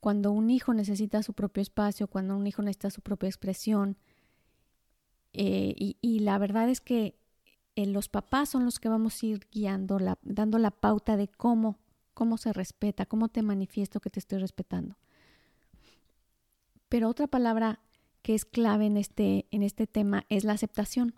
cuando 0.00 0.32
un 0.32 0.50
hijo 0.50 0.74
necesita 0.74 1.22
su 1.22 1.34
propio 1.34 1.62
espacio, 1.62 2.08
cuando 2.08 2.36
un 2.36 2.46
hijo 2.46 2.62
necesita 2.62 2.90
su 2.90 3.02
propia 3.02 3.28
expresión. 3.28 3.98
Eh, 5.32 5.74
y, 6.00 6.20
la 6.20 6.38
verdad 6.38 6.70
es 6.70 6.80
que 6.80 7.18
eh, 7.76 7.86
los 7.86 8.08
papás 8.08 8.48
son 8.48 8.64
los 8.64 8.80
que 8.80 8.88
vamos 8.88 9.22
a 9.22 9.26
ir 9.26 9.46
guiando, 9.52 9.98
la, 9.98 10.18
dando 10.22 10.58
la 10.58 10.70
pauta 10.70 11.16
de 11.16 11.28
cómo, 11.28 11.78
cómo 12.14 12.38
se 12.38 12.54
respeta, 12.54 13.04
cómo 13.04 13.28
te 13.28 13.42
manifiesto 13.42 14.00
que 14.00 14.08
te 14.08 14.18
estoy 14.18 14.38
respetando. 14.38 14.96
Pero 16.88 17.08
otra 17.08 17.26
palabra 17.26 17.80
que 18.22 18.34
es 18.34 18.44
clave 18.44 18.86
en 18.86 18.96
este, 18.96 19.46
en 19.50 19.62
este 19.62 19.86
tema 19.86 20.24
es 20.28 20.44
la 20.44 20.52
aceptación. 20.52 21.14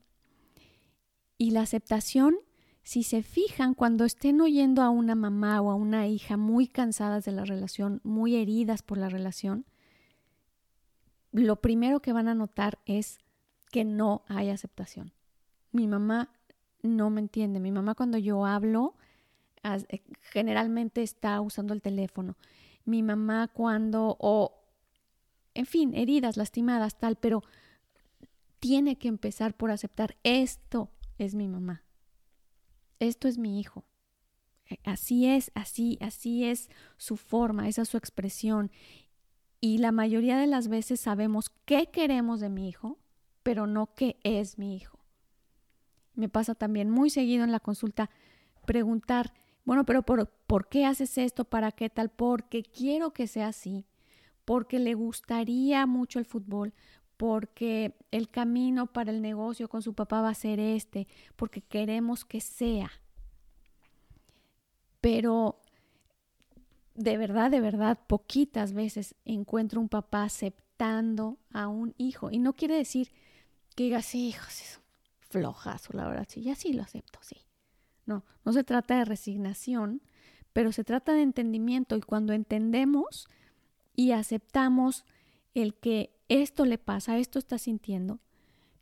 Y 1.36 1.52
la 1.52 1.62
aceptación, 1.62 2.36
si 2.82 3.02
se 3.02 3.22
fijan, 3.22 3.74
cuando 3.74 4.04
estén 4.04 4.40
oyendo 4.40 4.82
a 4.82 4.90
una 4.90 5.14
mamá 5.14 5.60
o 5.60 5.70
a 5.70 5.74
una 5.74 6.06
hija 6.06 6.36
muy 6.36 6.66
cansadas 6.66 7.24
de 7.24 7.32
la 7.32 7.44
relación, 7.44 8.00
muy 8.02 8.36
heridas 8.36 8.82
por 8.82 8.98
la 8.98 9.08
relación, 9.08 9.66
lo 11.32 11.60
primero 11.60 12.00
que 12.00 12.12
van 12.12 12.28
a 12.28 12.34
notar 12.34 12.78
es 12.86 13.18
que 13.70 13.84
no 13.84 14.24
hay 14.28 14.50
aceptación. 14.50 15.12
Mi 15.72 15.86
mamá 15.86 16.30
no 16.82 17.10
me 17.10 17.20
entiende. 17.20 17.60
Mi 17.60 17.72
mamá 17.72 17.94
cuando 17.94 18.18
yo 18.18 18.46
hablo, 18.46 18.96
eh, 19.62 20.02
generalmente 20.20 21.02
está 21.02 21.40
usando 21.40 21.74
el 21.74 21.82
teléfono. 21.82 22.36
Mi 22.84 23.02
mamá 23.02 23.48
cuando, 23.48 24.16
o, 24.18 24.57
en 25.58 25.66
fin, 25.66 25.94
heridas, 25.94 26.36
lastimadas, 26.36 26.98
tal, 26.98 27.16
pero 27.16 27.42
tiene 28.58 28.96
que 28.96 29.08
empezar 29.08 29.54
por 29.54 29.70
aceptar, 29.70 30.16
esto 30.22 30.90
es 31.18 31.34
mi 31.34 31.48
mamá, 31.48 31.84
esto 32.98 33.28
es 33.28 33.38
mi 33.38 33.60
hijo. 33.60 33.84
Eh, 34.70 34.78
así 34.84 35.26
es, 35.26 35.50
así, 35.54 35.98
así 36.00 36.44
es 36.44 36.68
su 36.96 37.16
forma, 37.16 37.68
esa 37.68 37.82
es 37.82 37.88
su 37.88 37.96
expresión. 37.96 38.70
Y 39.60 39.78
la 39.78 39.92
mayoría 39.92 40.38
de 40.38 40.46
las 40.46 40.68
veces 40.68 41.00
sabemos 41.00 41.50
qué 41.64 41.90
queremos 41.90 42.40
de 42.40 42.48
mi 42.48 42.68
hijo, 42.68 42.98
pero 43.42 43.66
no 43.66 43.94
qué 43.94 44.18
es 44.22 44.58
mi 44.58 44.76
hijo 44.76 44.98
me 46.18 46.28
pasa 46.28 46.54
también 46.54 46.90
muy 46.90 47.10
seguido 47.10 47.44
en 47.44 47.52
la 47.52 47.60
consulta 47.60 48.10
preguntar, 48.66 49.32
bueno, 49.64 49.84
pero 49.84 50.02
por, 50.02 50.28
por, 50.46 50.68
qué 50.68 50.84
haces 50.84 51.16
esto? 51.16 51.44
¿Para 51.44 51.70
qué 51.72 51.88
tal? 51.88 52.10
Porque 52.10 52.62
quiero 52.62 53.12
que 53.12 53.26
sea 53.26 53.48
así, 53.48 53.86
porque 54.48 54.78
le 54.78 54.94
gustaría 54.94 55.84
mucho 55.84 56.18
el 56.18 56.24
fútbol, 56.24 56.72
porque 57.18 57.98
el 58.10 58.30
camino 58.30 58.86
para 58.86 59.10
el 59.10 59.20
negocio 59.20 59.68
con 59.68 59.82
su 59.82 59.92
papá 59.92 60.22
va 60.22 60.30
a 60.30 60.34
ser 60.34 60.58
este, 60.58 61.06
porque 61.36 61.60
queremos 61.60 62.24
que 62.24 62.40
sea. 62.40 62.90
Pero 65.02 65.60
de 66.94 67.18
verdad, 67.18 67.50
de 67.50 67.60
verdad, 67.60 67.98
poquitas 68.06 68.72
veces 68.72 69.14
encuentro 69.26 69.82
un 69.82 69.90
papá 69.90 70.22
aceptando 70.22 71.36
a 71.52 71.68
un 71.68 71.94
hijo. 71.98 72.30
Y 72.30 72.38
no 72.38 72.54
quiere 72.54 72.76
decir 72.76 73.12
que 73.76 73.82
diga, 73.82 74.00
sí, 74.00 74.28
hijos, 74.28 74.80
flojas 75.28 75.90
o 75.90 75.92
la 75.92 76.08
verdad, 76.08 76.26
sí, 76.26 76.40
ya 76.40 76.54
sí 76.54 76.72
lo 76.72 76.84
acepto, 76.84 77.18
sí. 77.20 77.36
No, 78.06 78.24
no 78.46 78.54
se 78.54 78.64
trata 78.64 78.96
de 78.96 79.04
resignación, 79.04 80.00
pero 80.54 80.72
se 80.72 80.84
trata 80.84 81.12
de 81.12 81.20
entendimiento 81.20 81.96
y 81.96 82.00
cuando 82.00 82.32
entendemos 82.32 83.28
y 83.98 84.12
aceptamos 84.12 85.04
el 85.54 85.74
que 85.74 86.16
esto 86.28 86.64
le 86.64 86.78
pasa, 86.78 87.18
esto 87.18 87.40
está 87.40 87.58
sintiendo, 87.58 88.20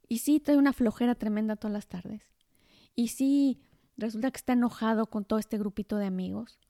y 0.08 0.18
sí 0.18 0.40
trae 0.40 0.58
una 0.58 0.74
flojera 0.74 1.14
tremenda 1.14 1.56
todas 1.56 1.72
las 1.72 1.86
tardes, 1.86 2.20
y 2.94 3.08
sí 3.08 3.62
resulta 3.96 4.30
que 4.30 4.36
está 4.36 4.52
enojado 4.52 5.06
con 5.06 5.24
todo 5.24 5.38
este 5.38 5.56
grupito 5.56 5.96
de 5.96 6.04
amigos, 6.04 6.60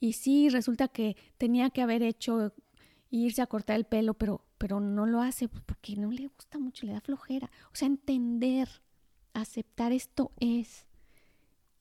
y 0.00 0.14
sí 0.14 0.48
resulta 0.48 0.88
que 0.88 1.18
tenía 1.36 1.68
que 1.68 1.82
haber 1.82 2.02
hecho 2.02 2.54
irse 3.10 3.42
a 3.42 3.46
cortar 3.46 3.76
el 3.76 3.84
pelo, 3.84 4.14
pero, 4.14 4.42
pero 4.56 4.80
no 4.80 5.04
lo 5.04 5.20
hace 5.20 5.50
porque 5.50 5.94
no 5.96 6.10
le 6.10 6.28
gusta 6.28 6.58
mucho, 6.58 6.86
le 6.86 6.94
da 6.94 7.02
flojera. 7.02 7.50
O 7.72 7.74
sea, 7.74 7.88
entender 7.88 8.68
aceptar 9.34 9.92
esto 9.92 10.32
es 10.40 10.86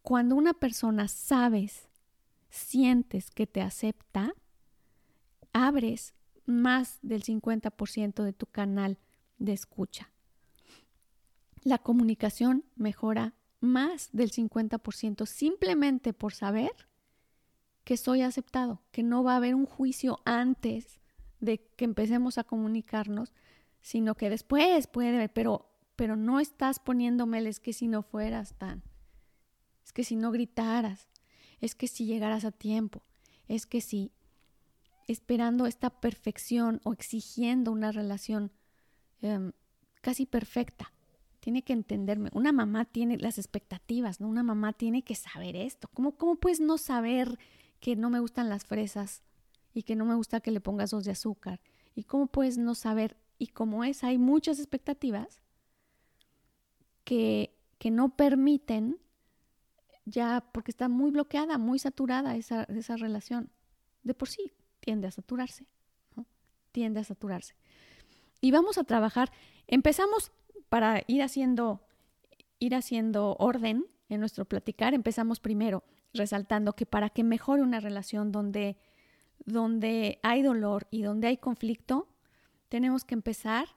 cuando 0.02 0.36
una 0.36 0.54
persona 0.54 1.08
sabes, 1.08 1.88
sientes 2.50 3.32
que 3.32 3.48
te 3.48 3.62
acepta, 3.62 4.34
abres 5.54 6.14
más 6.46 7.00
del 7.02 7.24
50% 7.24 8.24
de 8.24 8.34
tu 8.34 8.46
canal 8.46 8.98
de 9.38 9.54
escucha. 9.54 10.12
La 11.64 11.78
comunicación 11.78 12.66
mejora 12.76 13.36
más 13.60 14.10
del 14.12 14.32
50% 14.32 15.26
simplemente 15.26 16.14
por 16.14 16.34
saber 16.34 16.72
que 17.84 17.98
soy 17.98 18.22
aceptado, 18.22 18.82
que 18.92 19.04
no 19.04 19.24
va 19.24 19.34
a 19.34 19.38
haber 19.38 19.56
un 19.56 19.66
juicio 19.66 20.20
antes 20.26 21.00
de 21.40 21.60
que 21.76 21.86
empecemos 21.86 22.38
a 22.38 22.44
comunicarnos, 22.44 23.34
sino 23.82 24.16
que 24.16 24.30
después 24.30 24.88
puede 24.88 25.10
haber, 25.10 25.34
pero, 25.34 25.70
pero 25.96 26.16
no 26.16 26.40
estás 26.40 26.80
poniéndome 26.80 27.40
el 27.40 27.48
es 27.48 27.60
que 27.60 27.74
si 27.74 27.88
no 27.88 28.04
fueras 28.04 28.56
tan, 28.58 28.84
es 29.84 29.94
que 29.94 30.04
si 30.04 30.16
no 30.16 30.32
gritaras, 30.32 31.10
es 31.60 31.76
que 31.76 31.88
si 31.88 32.06
llegaras 32.06 32.46
a 32.46 32.52
tiempo, 32.52 33.04
es 33.48 33.66
que 33.66 33.82
si 33.82 34.12
esperando 35.12 35.66
esta 35.66 35.90
perfección 35.90 36.82
o 36.84 36.94
exigiendo 36.94 37.72
una 37.72 37.92
relación 37.92 38.52
em, 39.22 39.52
casi 40.02 40.26
perfecta. 40.26 40.94
Tiene 41.40 41.64
que 41.64 41.74
entenderme. 41.74 42.30
Una 42.34 42.52
mamá 42.52 42.86
tiene 42.86 43.18
las 43.18 43.38
expectativas, 43.38 44.20
¿no? 44.20 44.28
Una 44.28 44.44
mamá 44.44 44.74
tiene 44.74 45.04
que 45.04 45.16
saber 45.16 45.56
esto. 45.56 45.90
¿Cómo, 45.94 46.16
cómo 46.16 46.36
puedes 46.36 46.60
no 46.60 46.78
saber 46.78 47.40
que 47.80 47.96
no 47.96 48.10
me 48.10 48.20
gustan 48.20 48.50
las 48.50 48.66
fresas 48.66 49.24
y 49.74 49.84
que 49.84 49.96
no 49.96 50.06
me 50.06 50.16
gusta 50.16 50.42
que 50.42 50.52
le 50.52 50.62
pongas 50.62 50.92
dos 50.92 51.06
de 51.06 51.12
azúcar? 51.12 51.62
¿Y 51.96 52.04
cómo 52.04 52.28
puedes 52.28 52.58
no 52.58 52.76
saber? 52.76 53.18
Y 53.38 53.48
como 53.48 53.84
es, 53.84 54.04
hay 54.04 54.18
muchas 54.20 54.60
expectativas 54.60 55.42
que, 57.04 57.58
que 57.80 57.90
no 57.90 58.16
permiten 58.16 59.00
ya, 60.06 60.46
porque 60.52 60.72
está 60.72 60.90
muy 60.90 61.12
bloqueada, 61.12 61.58
muy 61.58 61.80
saturada 61.80 62.36
esa, 62.36 62.64
esa 62.66 62.98
relación. 62.98 63.52
De 64.04 64.14
por 64.14 64.30
sí 64.30 64.52
tiende 64.82 65.08
a 65.08 65.12
saturarse. 65.12 65.66
Tiende 66.74 67.00
a 67.00 67.04
saturarse. 67.06 67.56
Y 68.42 68.52
vamos 68.52 68.78
a 68.78 68.84
trabajar, 68.84 69.32
empezamos 69.68 70.32
para 70.68 71.04
ir 71.08 71.22
haciendo, 71.22 71.82
ir 72.60 72.76
haciendo 72.76 73.36
orden 73.40 73.86
en 74.10 74.20
nuestro 74.20 74.46
platicar, 74.46 74.94
empezamos 74.94 75.40
primero 75.40 75.84
resaltando 76.14 76.74
que 76.74 76.86
para 76.86 77.10
que 77.10 77.24
mejore 77.24 77.62
una 77.62 77.80
relación 77.80 78.32
donde, 78.32 78.78
donde 79.46 80.20
hay 80.24 80.42
dolor 80.42 80.88
y 80.92 81.04
donde 81.04 81.28
hay 81.28 81.38
conflicto, 81.38 82.10
tenemos 82.70 83.06
que 83.06 83.14
empezar 83.14 83.68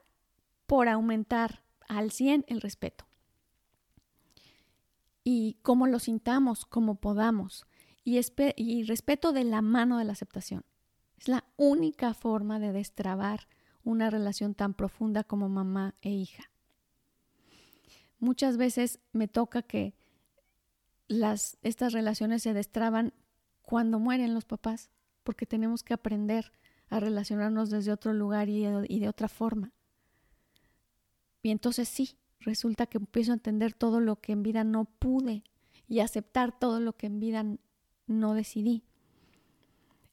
por 0.67 0.89
aumentar 0.89 1.63
al 1.89 2.11
100 2.11 2.47
el 2.49 2.61
respeto. 2.61 3.07
Y 5.23 5.59
cómo 5.63 5.87
lo 5.87 5.99
sintamos, 5.99 6.67
como 6.67 6.97
podamos. 6.97 7.67
Y 8.05 8.83
respeto 8.85 9.33
de 9.33 9.45
la 9.45 9.63
mano 9.63 9.99
de 9.99 10.05
la 10.05 10.13
aceptación. 10.13 10.65
Es 11.25 11.29
la 11.29 11.45
única 11.57 12.13
forma 12.13 12.59
de 12.59 12.71
destrabar 12.71 13.49
una 13.83 14.11
relación 14.11 14.55
tan 14.55 14.75
profunda 14.75 15.25
como 15.25 15.49
mamá 15.49 15.95
e 16.03 16.11
hija. 16.11 16.51
Muchas 18.19 18.59
veces 18.59 19.01
me 19.13 19.27
toca 19.27 19.63
que 19.63 19.95
las, 21.09 21.57
estas 21.63 21.95
relaciones 21.95 22.43
se 22.43 22.53
destraban 22.53 23.15
cuando 23.63 23.99
mueren 23.99 24.35
los 24.35 24.45
papás, 24.45 24.91
porque 25.23 25.47
tenemos 25.47 25.83
que 25.83 25.95
aprender 25.95 26.53
a 26.91 27.01
relacionarnos 27.01 27.71
desde 27.71 27.93
otro 27.93 28.13
lugar 28.13 28.51
y 28.51 28.67
y 28.67 29.01
de 29.01 29.09
otra 29.09 29.29
forma. 29.29 29.73
Y 31.41 31.53
entonces 31.53 31.89
sí, 31.89 32.19
resulta 32.41 32.85
que 32.85 32.99
empiezo 32.99 33.33
a 33.33 33.37
entender 33.37 33.73
todo 33.73 33.99
lo 34.01 34.17
que 34.17 34.33
en 34.33 34.43
vida 34.43 34.63
no 34.63 34.85
pude 34.85 35.43
y 35.89 36.01
aceptar 36.01 36.59
todo 36.59 36.81
lo 36.81 36.99
que 36.99 37.07
en 37.07 37.19
vida 37.19 37.47
no 38.07 38.35
decidí. 38.35 38.85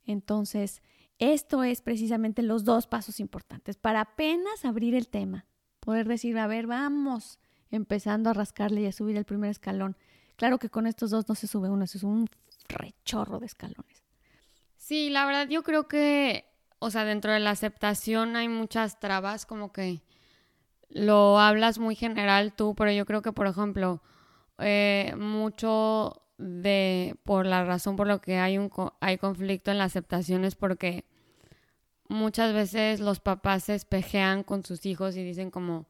Entonces, 0.06 0.82
esto 1.22 1.64
es 1.64 1.82
precisamente 1.82 2.42
los 2.42 2.64
dos 2.64 2.88
pasos 2.88 3.20
importantes 3.20 3.78
para 3.78 4.02
apenas 4.02 4.66
abrir 4.66 4.96
el 4.96 5.08
tema, 5.08 5.46
poder 5.80 6.08
decir, 6.08 6.38
a 6.40 6.48
ver, 6.48 6.66
vamos 6.66 7.40
empezando 7.70 8.32
a 8.32 8.34
rascarle 8.34 8.82
y 8.82 8.88
a 8.88 8.92
subir 8.92 9.16
el 9.16 9.24
primer 9.24 9.52
escalón. 9.52 9.96
Claro 10.36 10.58
que 10.58 10.70
con 10.70 10.88
estos 10.88 11.12
dos 11.12 11.30
no 11.30 11.36
se 11.36 11.46
sube 11.46 11.70
uno, 11.70 11.86
es 11.86 12.04
un 12.04 12.28
rechorro 12.68 13.40
de 13.40 13.46
escalones. 13.46 14.04
Sí, 14.78 15.12
la 15.12 15.28
verdad 15.28 15.48
yo 15.48 15.62
creo 15.62 15.88
que, 15.88 16.46
o 16.80 16.90
sea, 16.90 17.06
dentro 17.06 17.32
de 17.32 17.40
la 17.40 17.52
aceptación 17.52 18.36
hay 18.36 18.48
muchas 18.48 19.00
trabas, 19.00 19.46
como 19.46 19.72
que 19.72 20.02
lo 20.90 21.40
hablas 21.40 21.78
muy 21.78 21.96
general 21.96 22.54
tú, 22.54 22.74
pero 22.74 22.92
yo 22.92 23.06
creo 23.06 23.22
que, 23.22 23.32
por 23.32 23.46
ejemplo, 23.46 24.02
eh, 24.58 25.14
mucho 25.20 26.24
de 26.40 27.16
por 27.24 27.46
la 27.46 27.64
razón 27.64 27.96
por 27.96 28.08
lo 28.08 28.20
que 28.20 28.38
hay 28.38 28.58
un 28.58 28.72
hay 29.00 29.20
conflicto 29.20 29.70
en 29.70 29.78
la 29.78 29.84
aceptación 29.84 30.44
es 30.44 30.56
porque 30.56 31.06
muchas 32.12 32.54
veces 32.54 33.00
los 33.00 33.20
papás 33.20 33.64
se 33.64 33.76
espejean 33.76 34.44
con 34.44 34.64
sus 34.64 34.86
hijos 34.86 35.16
y 35.16 35.24
dicen 35.24 35.50
como 35.50 35.88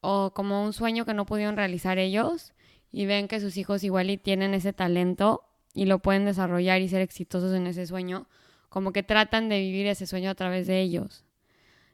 o, 0.00 0.32
como 0.34 0.64
un 0.64 0.72
sueño 0.72 1.04
que 1.04 1.14
no 1.14 1.24
pudieron 1.24 1.56
realizar 1.56 1.98
ellos 1.98 2.52
y 2.92 3.06
ven 3.06 3.28
que 3.28 3.40
sus 3.40 3.56
hijos 3.56 3.84
igual 3.84 4.10
y 4.10 4.18
tienen 4.18 4.54
ese 4.54 4.72
talento 4.72 5.44
y 5.72 5.86
lo 5.86 6.00
pueden 6.00 6.24
desarrollar 6.24 6.80
y 6.80 6.88
ser 6.88 7.00
exitosos 7.00 7.52
en 7.54 7.66
ese 7.66 7.86
sueño, 7.86 8.26
como 8.68 8.92
que 8.92 9.02
tratan 9.02 9.48
de 9.48 9.60
vivir 9.60 9.86
ese 9.86 10.06
sueño 10.06 10.30
a 10.30 10.34
través 10.34 10.66
de 10.66 10.80
ellos. 10.80 11.24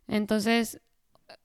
Entonces, 0.09 0.81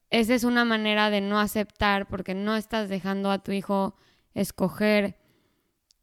esa 0.10 0.34
es 0.34 0.44
una 0.44 0.66
manera 0.66 1.10
de 1.10 1.22
no 1.22 1.40
aceptar 1.40 2.08
porque 2.08 2.36
no 2.36 2.56
estás 2.56 2.90
dejando 2.90 3.32
a 3.32 3.44
tu 3.44 3.52
hijo 3.52 3.96
escoger 4.34 5.18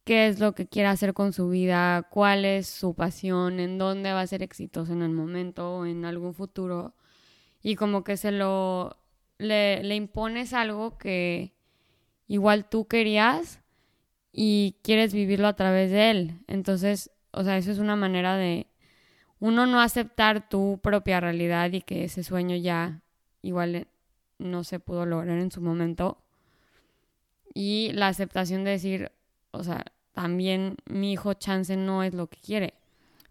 qué 0.04 0.28
es 0.28 0.40
lo 0.40 0.54
que 0.54 0.66
quiere 0.66 0.88
hacer 0.88 1.14
con 1.14 1.32
su 1.32 1.48
vida, 1.48 2.04
cuál 2.10 2.44
es 2.44 2.66
su 2.68 2.94
pasión, 2.94 3.60
en 3.60 3.78
dónde 3.78 4.12
va 4.12 4.20
a 4.20 4.26
ser 4.26 4.42
exitoso 4.42 4.92
en 4.92 5.02
el 5.02 5.10
momento 5.10 5.78
o 5.78 5.86
en 5.86 6.04
algún 6.04 6.34
futuro. 6.34 6.94
Y 7.62 7.76
como 7.76 8.04
que 8.04 8.16
se 8.16 8.30
lo 8.32 8.98
le, 9.38 9.82
le 9.82 9.94
impones 9.96 10.52
algo 10.52 10.98
que 10.98 11.54
igual 12.26 12.68
tú 12.68 12.86
querías 12.86 13.60
y 14.32 14.76
quieres 14.82 15.14
vivirlo 15.14 15.48
a 15.48 15.56
través 15.56 15.90
de 15.90 16.10
él. 16.10 16.40
Entonces, 16.48 17.10
o 17.32 17.44
sea, 17.44 17.56
eso 17.56 17.70
es 17.72 17.78
una 17.78 17.96
manera 17.96 18.36
de 18.36 18.66
uno 19.40 19.66
no 19.66 19.80
aceptar 19.80 20.48
tu 20.48 20.80
propia 20.82 21.20
realidad 21.20 21.72
y 21.72 21.82
que 21.82 22.04
ese 22.04 22.24
sueño 22.24 22.56
ya 22.56 23.02
igual 23.42 23.88
no 24.38 24.64
se 24.64 24.80
pudo 24.80 25.06
lograr 25.06 25.38
en 25.38 25.50
su 25.50 25.60
momento. 25.60 26.18
Y 27.52 27.92
la 27.92 28.08
aceptación 28.08 28.64
de 28.64 28.72
decir, 28.72 29.12
o 29.54 29.64
sea, 29.64 29.84
también 30.12 30.76
mi 30.86 31.12
hijo 31.12 31.34
chance 31.34 31.76
no 31.76 32.02
es 32.02 32.14
lo 32.14 32.28
que 32.28 32.38
quiere. 32.38 32.74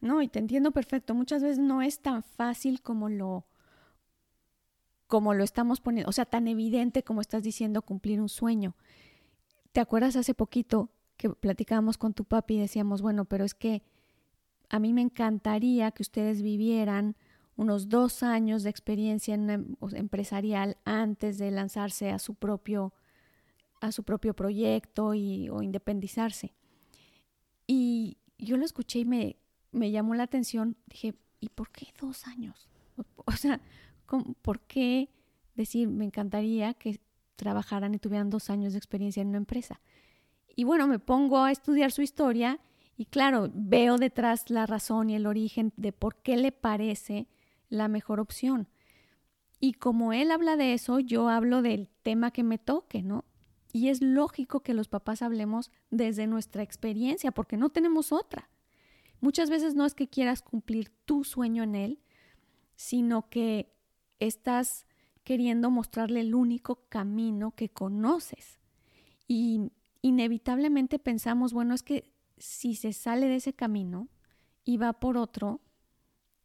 No, 0.02 0.22
y 0.22 0.28
te 0.28 0.40
entiendo 0.40 0.72
perfecto. 0.72 1.14
Muchas 1.14 1.42
veces 1.42 1.60
no 1.60 1.82
es 1.82 2.00
tan 2.02 2.24
fácil 2.24 2.82
como 2.82 3.10
lo 3.10 3.46
como 5.08 5.36
lo 5.36 5.44
estamos 5.44 5.80
poniendo, 5.80 6.10
o 6.10 6.12
sea, 6.12 6.26
tan 6.26 6.48
evidente 6.48 7.04
como 7.04 7.22
estás 7.22 7.44
diciendo 7.44 7.84
cumplir 7.84 8.20
un 8.20 8.30
sueño. 8.30 8.76
¿Te 9.72 9.80
acuerdas 9.80 10.16
hace 10.16 10.34
poquito 10.34 10.90
que 11.18 11.30
platicábamos 11.30 12.00
con 12.00 12.16
tu 12.16 12.26
papi 12.26 12.56
y 12.56 12.62
decíamos, 12.62 13.04
bueno, 13.04 13.26
pero 13.26 13.46
es 13.46 13.54
que 13.54 13.84
a 14.70 14.80
mí 14.80 14.92
me 14.92 15.02
encantaría 15.02 15.92
que 15.92 16.02
ustedes 16.02 16.42
vivieran 16.42 17.16
unos 17.56 17.90
dos 17.90 18.24
años 18.24 18.64
de 18.64 18.72
experiencia 18.72 19.36
en 19.36 19.78
empresarial 19.92 20.78
antes 20.84 21.38
de 21.38 21.52
lanzarse 21.52 22.10
a 22.10 22.18
su 22.18 22.34
propio, 22.34 22.94
a 23.84 23.92
su 23.92 24.04
propio 24.04 24.34
proyecto 24.34 25.14
y, 25.14 25.50
o 25.50 25.62
independizarse. 25.62 26.54
Y 27.68 28.18
yo 28.38 28.56
lo 28.56 28.64
escuché 28.64 29.00
y 29.00 29.06
me, 29.06 29.36
me 29.74 29.92
llamó 29.92 30.16
la 30.16 30.24
atención. 30.24 30.78
Dije, 30.88 31.16
¿y 31.42 31.50
por 31.50 31.70
qué 31.70 31.88
dos 32.00 32.26
años? 32.28 32.70
O 33.26 33.32
sea, 33.34 33.62
¿por 34.42 34.60
qué 34.62 35.10
decir, 35.56 35.88
me 35.90 36.06
encantaría 36.06 36.74
que 36.74 37.00
trabajaran 37.36 37.94
y 37.96 38.00
tuvieran 38.00 38.30
dos 38.30 38.50
años 38.50 38.74
de 38.74 38.80
experiencia 38.80 39.22
en 39.22 39.30
una 39.30 39.38
empresa? 39.38 39.82
Y 40.56 40.64
bueno, 40.66 40.88
me 40.88 41.00
pongo 41.00 41.40
a 41.40 41.52
estudiar 41.52 41.92
su 41.92 42.02
historia 42.02 42.60
y 42.96 43.06
claro, 43.06 43.50
veo 43.54 43.98
detrás 43.98 44.50
la 44.50 44.66
razón 44.66 45.10
y 45.10 45.16
el 45.16 45.26
origen 45.26 45.74
de 45.78 45.92
por 45.92 46.18
qué 46.22 46.38
le 46.38 46.52
parece 46.52 47.28
la 47.70 47.88
mejor 47.88 48.20
opción. 48.20 48.68
Y 49.60 49.74
como 49.74 50.14
él 50.14 50.32
habla 50.32 50.58
de 50.58 50.74
eso, 50.74 51.00
yo 51.00 51.30
hablo 51.30 51.62
del 51.62 51.90
tema 52.04 52.32
que 52.32 52.44
me 52.44 52.60
toque, 52.60 53.02
¿no? 53.02 53.26
Y 53.76 53.90
es 53.90 54.02
lógico 54.04 54.60
que 54.60 54.76
los 54.76 54.88
papás 54.88 55.24
hablemos 55.24 55.72
desde 55.90 56.28
nuestra 56.28 56.62
experiencia, 56.62 57.32
porque 57.32 57.58
no 57.58 57.70
tenemos 57.70 58.12
otra. 58.12 58.48
Muchas 59.20 59.50
veces 59.50 59.74
no 59.74 59.84
es 59.86 59.96
que 59.96 60.08
quieras 60.08 60.44
cumplir 60.44 60.92
tu 61.06 61.24
sueño 61.24 61.64
en 61.64 61.74
él, 61.74 62.00
sino 62.76 63.30
que 63.30 63.74
estás 64.20 64.86
queriendo 65.24 65.72
mostrarle 65.72 66.20
el 66.20 66.36
único 66.36 66.88
camino 66.88 67.56
que 67.56 67.70
conoces. 67.70 68.60
Y 69.28 69.72
inevitablemente 70.04 71.00
pensamos, 71.00 71.52
bueno, 71.52 71.74
es 71.74 71.82
que 71.82 72.14
si 72.38 72.76
se 72.76 72.94
sale 72.94 73.28
de 73.28 73.38
ese 73.38 73.54
camino 73.54 74.08
y 74.64 74.78
va 74.78 74.94
por 74.94 75.18
otro, 75.18 75.62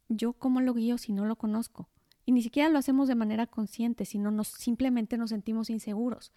yo 0.07 0.33
cómo 0.33 0.61
lo 0.61 0.73
guío 0.73 0.97
si 0.97 1.13
no 1.13 1.25
lo 1.25 1.35
conozco. 1.35 1.89
Y 2.25 2.31
ni 2.31 2.41
siquiera 2.41 2.69
lo 2.69 2.79
hacemos 2.79 3.07
de 3.07 3.15
manera 3.15 3.45
consciente, 3.45 4.05
sino 4.05 4.31
nos, 4.31 4.47
simplemente 4.47 5.15
nos 5.15 5.29
sentimos 5.29 5.69
inseguros 5.69 6.31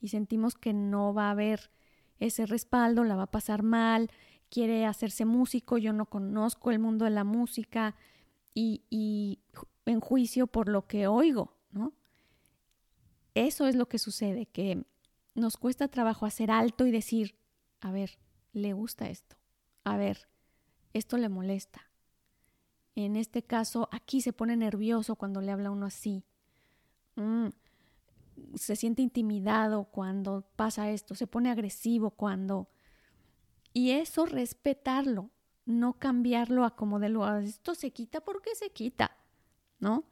y 0.00 0.08
sentimos 0.08 0.54
que 0.54 0.72
no 0.72 1.14
va 1.14 1.28
a 1.28 1.32
haber 1.32 1.70
ese 2.18 2.46
respaldo, 2.46 3.04
la 3.04 3.16
va 3.16 3.24
a 3.24 3.30
pasar 3.30 3.62
mal, 3.62 4.10
quiere 4.48 4.86
hacerse 4.86 5.24
músico, 5.24 5.78
yo 5.78 5.92
no 5.92 6.06
conozco 6.06 6.70
el 6.70 6.78
mundo 6.78 7.04
de 7.04 7.10
la 7.10 7.24
música 7.24 7.94
y, 8.54 8.82
y 8.90 9.40
en 9.84 10.00
juicio 10.00 10.46
por 10.46 10.68
lo 10.68 10.86
que 10.86 11.06
oigo, 11.06 11.56
¿no? 11.70 11.92
Eso 13.34 13.66
es 13.66 13.74
lo 13.74 13.86
que 13.88 13.98
sucede, 13.98 14.46
que 14.46 14.84
nos 15.34 15.56
cuesta 15.56 15.88
trabajo 15.88 16.24
hacer 16.24 16.50
alto 16.50 16.86
y 16.86 16.90
decir, 16.90 17.36
a 17.80 17.90
ver, 17.90 18.18
le 18.52 18.72
gusta 18.72 19.10
esto, 19.10 19.36
a 19.84 19.96
ver, 19.96 20.28
esto 20.94 21.18
le 21.18 21.28
molesta. 21.28 21.82
En 22.94 23.16
este 23.16 23.42
caso, 23.42 23.90
aquí 23.92 24.22
se 24.22 24.32
pone 24.32 24.56
nervioso 24.56 25.16
cuando 25.16 25.42
le 25.42 25.52
habla 25.52 25.70
uno 25.70 25.84
así. 25.84 26.24
Mm, 27.16 27.48
se 28.54 28.76
siente 28.76 29.02
intimidado 29.02 29.84
cuando 29.84 30.46
pasa 30.56 30.90
esto, 30.90 31.14
se 31.14 31.26
pone 31.26 31.50
agresivo 31.50 32.10
cuando... 32.10 32.68
Y 33.72 33.90
eso 33.90 34.24
respetarlo, 34.24 35.30
no 35.66 35.98
cambiarlo 35.98 36.64
a 36.64 36.76
como 36.76 36.98
de 36.98 37.10
lo 37.10 37.38
esto 37.38 37.74
se 37.74 37.90
quita 37.90 38.22
porque 38.22 38.54
se 38.54 38.70
quita, 38.70 39.16
¿no? 39.78 40.04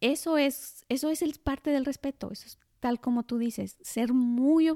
Eso 0.00 0.38
es, 0.38 0.84
eso 0.88 1.10
es 1.10 1.22
el 1.22 1.34
parte 1.40 1.70
del 1.70 1.84
respeto, 1.84 2.30
eso 2.30 2.46
es 2.46 2.58
tal 2.82 3.00
como 3.00 3.22
tú 3.22 3.38
dices, 3.38 3.76
ser 3.80 4.12
muy, 4.12 4.68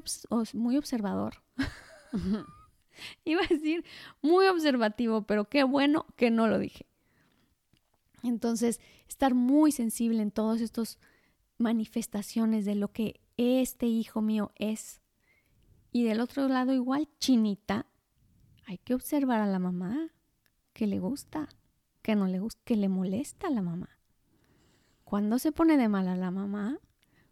muy 0.54 0.76
observador. 0.76 1.42
Iba 3.24 3.42
a 3.42 3.48
decir 3.48 3.84
muy 4.22 4.46
observativo, 4.46 5.22
pero 5.22 5.48
qué 5.48 5.64
bueno 5.64 6.06
que 6.14 6.30
no 6.30 6.46
lo 6.46 6.60
dije. 6.60 6.86
Entonces, 8.22 8.80
estar 9.08 9.34
muy 9.34 9.72
sensible 9.72 10.22
en 10.22 10.30
todas 10.30 10.60
estas 10.60 11.00
manifestaciones 11.58 12.64
de 12.64 12.74
lo 12.74 12.92
que 12.92 13.20
este 13.36 13.86
hijo 13.86 14.20
mío 14.20 14.52
es. 14.56 15.00
Y 15.92 16.04
del 16.04 16.20
otro 16.20 16.48
lado, 16.48 16.72
igual, 16.72 17.08
chinita, 17.18 17.86
hay 18.66 18.78
que 18.78 18.94
observar 18.94 19.40
a 19.40 19.46
la 19.46 19.58
mamá, 19.58 20.10
que 20.72 20.86
le 20.86 20.98
gusta, 20.98 21.48
que 22.02 22.16
no 22.16 22.26
le 22.26 22.40
gusta, 22.40 22.60
que 22.64 22.76
le 22.76 22.88
molesta 22.88 23.46
a 23.46 23.50
la 23.50 23.62
mamá. 23.62 23.98
Cuando 25.04 25.38
se 25.38 25.52
pone 25.52 25.76
de 25.76 25.88
mal 25.88 26.08
a 26.08 26.16
la 26.16 26.30
mamá, 26.30 26.78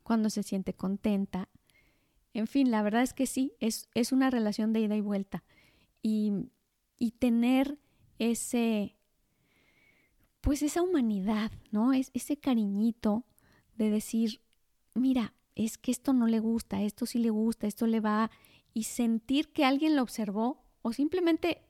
cuando 0.03 0.31
se 0.31 0.43
siente 0.43 0.75
contenta. 0.75 1.49
En 2.33 2.47
fin, 2.47 2.71
la 2.71 2.83
verdad 2.83 3.03
es 3.03 3.13
que 3.13 3.27
sí, 3.27 3.53
es, 3.61 3.89
es 3.95 4.13
una 4.13 4.31
relación 4.31 4.73
de 4.73 4.81
ida 4.81 4.97
y 4.97 5.01
vuelta. 5.01 5.45
Y, 6.03 6.33
y 6.99 7.13
tener 7.13 7.79
ese, 8.19 8.97
pues 10.41 10.63
esa 10.63 10.83
humanidad, 10.83 11.51
¿no? 11.71 11.93
Es, 11.93 12.11
ese 12.15 12.37
cariñito 12.37 13.25
de 13.77 13.91
decir, 13.91 14.41
mira, 14.95 15.35
es 15.55 15.79
que 15.79 15.91
esto 15.91 16.13
no 16.13 16.27
le 16.27 16.41
gusta, 16.41 16.83
esto 16.83 17.07
sí 17.07 17.19
le 17.19 17.31
gusta, 17.31 17.67
esto 17.67 17.87
le 17.87 18.01
va, 18.01 18.31
y 18.73 18.85
sentir 18.85 19.53
que 19.53 19.65
alguien 19.65 19.97
lo 19.97 20.03
observó 20.03 20.65
o 20.83 20.93
simplemente 20.93 21.63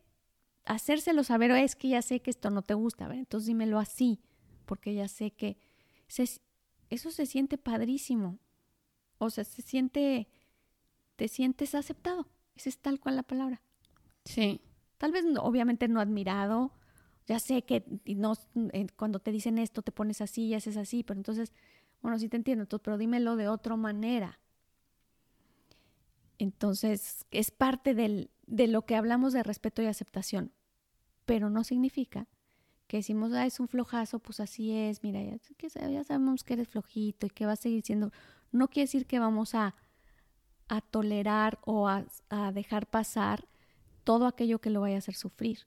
hacérselo 0.65 1.25
saber, 1.25 1.51
es 1.53 1.77
que 1.77 1.89
ya 1.89 2.03
sé 2.03 2.21
que 2.21 2.31
esto 2.31 2.51
no 2.51 2.63
te 2.63 2.75
gusta, 2.75 3.13
entonces 3.13 3.47
dímelo 3.47 3.79
así, 3.79 4.21
porque 4.65 4.95
ya 4.95 5.09
sé 5.09 5.31
que 5.31 5.59
eso 6.91 7.11
se 7.11 7.27
siente 7.27 7.59
padrísimo. 7.59 8.39
O 9.19 9.31
sea, 9.31 9.45
se 9.45 9.63
siente, 9.63 10.29
te 11.17 11.29
sientes 11.29 11.75
aceptado. 11.75 12.29
Esa 12.57 12.69
es 12.69 12.79
tal 12.79 13.01
cual 13.01 13.17
la 13.17 13.23
palabra. 13.23 13.63
Sí. 14.25 14.61
Tal 14.99 15.13
vez, 15.13 15.25
obviamente, 15.41 15.89
no 15.89 16.01
admirado. 16.01 16.73
Ya 17.27 17.39
sé 17.39 17.63
que 17.63 17.85
no, 18.07 18.35
eh, 18.73 18.87
cuando 18.97 19.19
te 19.19 19.33
dicen 19.33 19.59
esto 19.59 19.83
te 19.83 19.93
pones 19.93 20.21
así 20.21 20.47
y 20.47 20.55
haces 20.55 20.77
así, 20.77 21.03
pero 21.03 21.19
entonces, 21.19 21.55
bueno, 22.05 22.19
sí 22.19 22.29
te 22.29 22.37
entiendo, 22.37 22.67
pero 22.81 22.99
dímelo 22.99 23.35
de 23.35 23.49
otra 23.49 23.77
manera. 23.77 24.39
Entonces, 26.37 27.25
es 27.31 27.51
parte 27.51 27.95
del, 27.95 28.31
de 28.47 28.67
lo 28.67 28.85
que 28.85 28.95
hablamos 28.95 29.33
de 29.33 29.43
respeto 29.43 29.81
y 29.81 29.87
aceptación, 29.87 30.53
pero 31.25 31.49
no 31.49 31.65
significa 31.65 32.29
que 32.89 32.99
decimos, 32.99 33.33
ah, 33.33 33.47
es 33.47 33.59
un 33.59 33.69
flojazo, 33.69 34.19
pues 34.19 34.41
así 34.41 34.71
es, 34.71 35.03
mira, 35.03 35.23
ya, 35.23 35.89
ya 35.89 36.05
sabemos 36.05 36.45
que 36.45 36.53
eres 36.53 36.69
flojito 36.69 37.25
y 37.25 37.31
que 37.31 37.47
va 37.47 37.53
a 37.53 37.57
seguir 37.57 37.83
siendo, 37.83 38.13
no 38.53 38.69
quiere 38.69 38.85
decir 38.85 39.07
que 39.07 39.19
vamos 39.19 39.55
a, 39.55 39.75
a 40.69 40.83
tolerar 40.83 41.59
o 41.65 41.89
a, 41.89 42.05
a 42.29 42.53
dejar 42.53 42.87
pasar 42.87 43.49
todo 44.05 44.27
aquello 44.27 44.61
que 44.61 44.69
lo 44.69 44.83
vaya 44.83 44.97
a 44.97 44.99
hacer 44.99 45.15
sufrir. 45.15 45.61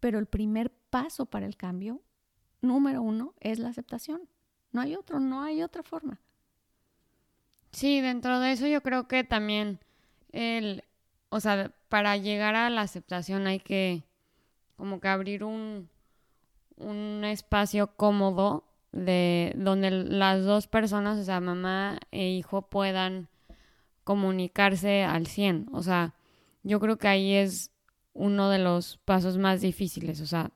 Pero 0.00 0.18
el 0.18 0.26
primer 0.26 0.70
paso 0.90 1.24
para 1.24 1.46
el 1.46 1.56
cambio, 1.56 2.02
número 2.60 3.00
uno, 3.00 3.32
es 3.40 3.58
la 3.58 3.70
aceptación. 3.70 4.28
No 4.76 4.82
hay 4.82 4.94
otro, 4.94 5.20
no 5.20 5.42
hay 5.42 5.62
otra 5.62 5.82
forma. 5.82 6.20
Sí, 7.72 8.02
dentro 8.02 8.40
de 8.40 8.52
eso 8.52 8.66
yo 8.66 8.82
creo 8.82 9.08
que 9.08 9.24
también 9.24 9.80
el, 10.32 10.84
o 11.30 11.40
sea, 11.40 11.72
para 11.88 12.18
llegar 12.18 12.54
a 12.56 12.68
la 12.68 12.82
aceptación 12.82 13.46
hay 13.46 13.58
que 13.58 14.02
como 14.76 15.00
que 15.00 15.08
abrir 15.08 15.44
un, 15.44 15.88
un 16.76 17.24
espacio 17.24 17.86
cómodo 17.96 18.64
de 18.92 19.54
donde 19.56 19.90
las 19.90 20.44
dos 20.44 20.66
personas, 20.66 21.18
o 21.18 21.24
sea, 21.24 21.40
mamá 21.40 21.98
e 22.10 22.28
hijo, 22.28 22.60
puedan 22.60 23.28
comunicarse 24.04 25.04
al 25.04 25.26
100. 25.26 25.70
O 25.72 25.82
sea, 25.82 26.12
yo 26.64 26.80
creo 26.80 26.98
que 26.98 27.08
ahí 27.08 27.32
es 27.32 27.70
uno 28.12 28.50
de 28.50 28.58
los 28.58 28.98
pasos 29.06 29.38
más 29.38 29.62
difíciles. 29.62 30.20
O 30.20 30.26
sea, 30.26 30.50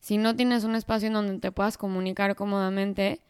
si 0.00 0.18
no 0.18 0.36
tienes 0.36 0.64
un 0.64 0.74
espacio 0.74 1.08
en 1.08 1.14
donde 1.14 1.38
te 1.38 1.52
puedas 1.52 1.78
comunicar 1.78 2.36
cómodamente, 2.36 3.20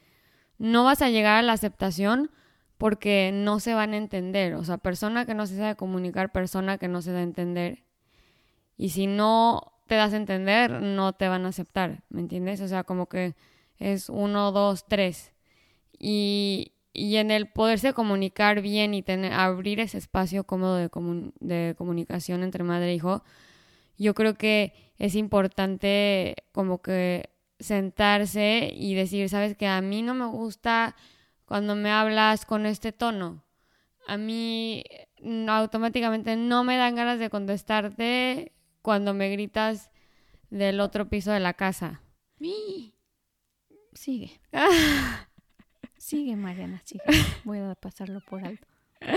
no 0.59 0.85
vas 0.85 1.03
a 1.03 1.09
llegar 1.09 1.37
a 1.37 1.43
la 1.43 1.53
aceptación 1.53 2.31
porque 2.77 3.31
no 3.33 3.61
se 3.61 3.75
van 3.75 3.93
a 3.93 3.97
entender. 3.97 4.55
O 4.55 4.65
sea, 4.65 4.79
persona 4.79 5.27
que 5.27 5.35
no 5.35 5.47
se 5.47 5.57
sabe 5.57 5.77
comunicar, 5.77 6.33
persona 6.33 6.79
que 6.79 6.89
no 6.89 7.03
se 7.03 7.13
da 7.13 7.19
a 7.19 7.23
entender. 7.23 7.85
Y 8.77 8.91
si 8.91 9.07
no 9.07 9.73
te 9.87 9.97
das 9.97 10.13
a 10.13 10.17
entender, 10.17 10.83
no 10.83 11.13
te 11.15 11.29
van 11.29 11.47
a 11.47 11.49
aceptar, 11.49 12.05
¿me 12.11 12.21
entiendes? 12.21 12.61
O 12.61 12.69
sea, 12.69 12.85
como 12.85 13.09
que 13.09 13.35
es 13.79 14.09
uno, 14.09 14.53
dos, 14.53 14.87
tres. 14.87 15.33
Y, 15.99 16.73
y 16.93 17.17
en 17.17 17.31
el 17.31 17.49
poderse 17.49 17.93
comunicar 17.95 18.61
bien 18.61 18.95
y 18.95 19.03
tener, 19.03 19.33
abrir 19.33 19.81
ese 19.81 19.99
espacio 19.99 20.45
cómodo 20.45 20.77
de, 20.77 20.91
de 21.41 21.75
comunicación 21.77 22.43
entre 22.43 22.63
madre 22.65 22.91
e 22.91 22.95
hijo, 22.95 23.25
yo 23.99 24.15
creo 24.15 24.35
que 24.35 24.73
es 24.99 25.15
importante 25.15 26.37
como 26.53 26.81
que 26.81 27.31
sentarse 27.59 28.71
y 28.73 28.95
decir, 28.95 29.29
sabes 29.29 29.57
que 29.57 29.67
a 29.67 29.81
mí 29.81 30.03
no 30.03 30.15
me 30.15 30.27
gusta 30.27 30.97
cuando 31.45 31.75
me 31.77 31.91
hablas 31.91 32.47
con 32.47 32.67
este 32.67 32.93
tono. 32.93 33.45
A 34.07 34.17
mí 34.17 34.85
mm, 35.23 35.49
automáticamente 35.49 36.37
no 36.37 36.65
me 36.65 36.77
dan 36.77 36.95
ganas 36.95 37.19
de 37.19 37.31
contestarte 37.31 38.53
cuando 38.81 39.13
me 39.15 39.31
gritas 39.31 39.91
del 40.51 40.81
otro 40.81 41.09
piso 41.09 41.33
de 41.33 41.41
la 41.41 41.55
casa. 41.55 42.01
Sigue. 43.93 44.41
sigue, 45.99 46.37
Mariana, 46.37 46.81
sigue. 46.85 47.03
Voy 47.45 47.59
a 47.59 47.75
pasarlo 47.75 48.21
por 48.21 48.45
alto. 48.45 48.67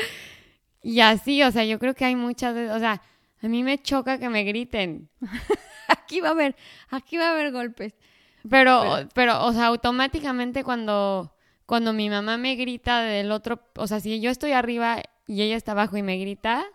Y 0.83 1.01
así, 1.01 1.43
o 1.43 1.51
sea, 1.51 1.63
yo 1.63 1.77
creo 1.77 1.93
que 1.93 2.05
hay 2.05 2.15
muchas 2.15 2.55
veces, 2.55 2.75
o 2.75 2.79
sea, 2.79 3.03
a 3.41 3.47
mí 3.47 3.63
me 3.63 3.81
choca 3.81 4.19
que 4.19 4.29
me 4.29 4.43
griten. 4.43 5.09
aquí 5.87 6.21
va 6.21 6.29
a 6.29 6.31
haber, 6.31 6.55
aquí 6.89 7.17
va 7.17 7.29
a 7.29 7.31
haber 7.31 7.51
golpes. 7.51 7.93
Pero, 8.49 8.81
pero, 8.81 9.09
pero, 9.13 9.45
o 9.45 9.53
sea, 9.53 9.67
automáticamente 9.67 10.63
cuando, 10.63 11.35
cuando 11.65 11.93
mi 11.93 12.09
mamá 12.09 12.37
me 12.37 12.55
grita 12.55 13.01
del 13.01 13.31
otro, 13.31 13.59
o 13.75 13.87
sea, 13.87 13.99
si 13.99 14.19
yo 14.19 14.31
estoy 14.31 14.51
arriba 14.51 15.01
y 15.27 15.41
ella 15.41 15.55
está 15.55 15.73
abajo 15.73 15.97
y 15.97 16.03
me 16.03 16.17
grita, 16.17 16.65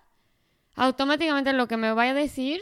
automáticamente 0.74 1.52
lo 1.52 1.66
que 1.66 1.76
me 1.76 1.92
vaya 1.92 2.12
a 2.12 2.14
decir 2.14 2.60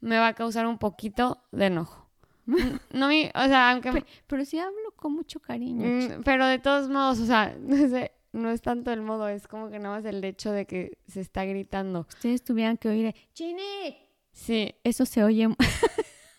me 0.00 0.18
va 0.18 0.28
a 0.28 0.34
causar 0.34 0.66
un 0.66 0.78
poquito 0.78 1.42
de 1.52 1.66
enojo. 1.66 2.02
No 2.92 3.08
me, 3.08 3.30
o 3.34 3.44
sea, 3.44 3.70
aunque... 3.70 4.04
Pero, 4.26 4.44
sí 4.44 4.58
hablo 4.58 4.92
con 4.96 5.14
mucho 5.14 5.40
cariño. 5.40 5.86
Mm, 5.86 6.22
pero 6.24 6.46
de 6.46 6.58
todos 6.58 6.88
modos, 6.88 7.20
o 7.20 7.26
sea, 7.26 7.56
no 7.60 7.76
sé, 7.88 8.12
no 8.32 8.50
es 8.50 8.62
tanto 8.62 8.92
el 8.92 9.02
modo, 9.02 9.28
es 9.28 9.46
como 9.46 9.70
que 9.70 9.78
nada 9.78 9.96
más 9.96 10.04
el 10.04 10.22
hecho 10.24 10.52
de 10.52 10.66
que 10.66 10.98
se 11.06 11.20
está 11.20 11.44
gritando. 11.44 12.06
Ustedes 12.08 12.42
tuvieran 12.42 12.76
que 12.76 12.88
oír, 12.88 13.14
¡Chine! 13.34 14.08
Sí. 14.32 14.74
Eso 14.82 15.04
se 15.04 15.22
oye. 15.22 15.48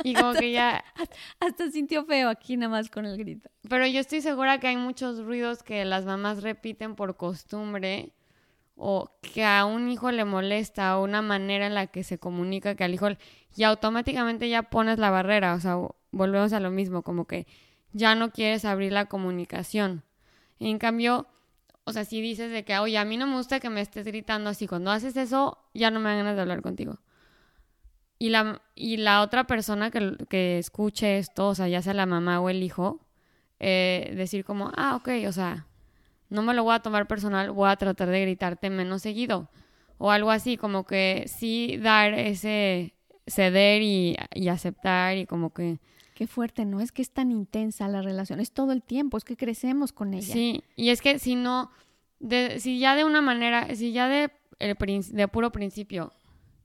Y 0.03 0.13
como 0.15 0.33
que 0.33 0.51
ya... 0.51 0.83
hasta 1.39 1.71
sintió 1.71 2.05
feo 2.05 2.29
aquí 2.29 2.57
nada 2.57 2.69
más 2.69 2.89
con 2.89 3.05
el 3.05 3.17
grito. 3.17 3.49
Pero 3.69 3.87
yo 3.87 3.99
estoy 3.99 4.21
segura 4.21 4.59
que 4.59 4.67
hay 4.67 4.77
muchos 4.77 5.23
ruidos 5.23 5.63
que 5.63 5.85
las 5.85 6.05
mamás 6.05 6.43
repiten 6.43 6.95
por 6.95 7.15
costumbre 7.15 8.11
o 8.75 9.11
que 9.21 9.45
a 9.45 9.65
un 9.65 9.89
hijo 9.89 10.11
le 10.11 10.25
molesta 10.25 10.97
o 10.97 11.03
una 11.03 11.21
manera 11.21 11.67
en 11.67 11.75
la 11.75 11.87
que 11.87 12.03
se 12.03 12.17
comunica 12.17 12.75
que 12.75 12.83
al 12.83 12.93
hijo 12.93 13.07
y 13.55 13.63
automáticamente 13.63 14.49
ya 14.49 14.63
pones 14.63 14.97
la 14.97 15.11
barrera, 15.11 15.53
o 15.53 15.59
sea, 15.59 15.77
volvemos 16.11 16.53
a 16.53 16.59
lo 16.59 16.71
mismo, 16.71 17.03
como 17.03 17.25
que 17.25 17.45
ya 17.91 18.15
no 18.15 18.31
quieres 18.31 18.65
abrir 18.65 18.91
la 18.91 19.05
comunicación. 19.05 20.03
En 20.59 20.79
cambio, 20.79 21.27
o 21.85 21.93
sea, 21.93 22.05
si 22.05 22.21
dices 22.21 22.51
de 22.51 22.63
que, 22.63 22.77
oye, 22.79 22.97
a 22.97 23.05
mí 23.05 23.17
no 23.17 23.27
me 23.27 23.35
gusta 23.35 23.59
que 23.59 23.69
me 23.69 23.81
estés 23.81 24.05
gritando 24.05 24.49
así, 24.49 24.67
cuando 24.67 24.91
haces 24.91 25.15
eso, 25.17 25.57
ya 25.73 25.91
no 25.91 25.99
me 25.99 26.09
dan 26.09 26.19
ganas 26.19 26.35
de 26.35 26.41
hablar 26.41 26.61
contigo. 26.61 26.99
Y 28.19 28.29
la, 28.29 28.61
y 28.75 28.97
la 28.97 29.21
otra 29.21 29.45
persona 29.45 29.91
que, 29.91 30.15
que 30.29 30.57
escuche 30.59 31.17
esto, 31.17 31.49
o 31.49 31.55
sea, 31.55 31.67
ya 31.67 31.81
sea 31.81 31.93
la 31.93 32.05
mamá 32.05 32.39
o 32.39 32.49
el 32.49 32.63
hijo, 32.63 33.01
eh, 33.59 34.13
decir 34.15 34.43
como, 34.43 34.71
ah, 34.75 34.95
ok, 34.95 35.09
o 35.27 35.31
sea, 35.31 35.67
no 36.29 36.41
me 36.41 36.53
lo 36.53 36.63
voy 36.63 36.75
a 36.75 36.79
tomar 36.79 37.07
personal, 37.07 37.51
voy 37.51 37.69
a 37.69 37.75
tratar 37.75 38.09
de 38.09 38.21
gritarte 38.21 38.69
menos 38.69 39.01
seguido. 39.01 39.49
O 39.97 40.11
algo 40.11 40.31
así, 40.31 40.57
como 40.57 40.85
que 40.85 41.25
sí 41.27 41.77
dar 41.77 42.13
ese 42.13 42.93
ceder 43.27 43.81
y, 43.81 44.17
aceptar 44.49 45.17
y 45.17 45.25
como 45.25 45.53
que... 45.53 45.79
Qué 46.13 46.27
fuerte, 46.27 46.65
¿no? 46.65 46.79
Es 46.79 46.91
que 46.91 47.01
es 47.01 47.11
tan 47.11 47.31
intensa 47.31 47.87
la 47.87 48.01
relación, 48.01 48.39
es 48.39 48.51
todo 48.51 48.71
el 48.71 48.83
tiempo, 48.83 49.17
es 49.17 49.23
que 49.23 49.35
crecemos 49.35 49.91
con 49.91 50.13
ella. 50.13 50.33
Sí, 50.33 50.63
y 50.75 50.89
es 50.89 51.01
que 51.01 51.19
si 51.19 51.35
no, 51.35 51.71
de, 52.19 52.59
si 52.59 52.79
ya 52.79 52.95
de 52.95 53.03
una 53.03 53.21
manera, 53.21 53.73
si 53.75 53.91
ya 53.91 54.07
de, 54.07 54.31
el, 54.59 54.75
de 54.77 55.27
puro 55.27 55.51
principio 55.51 56.13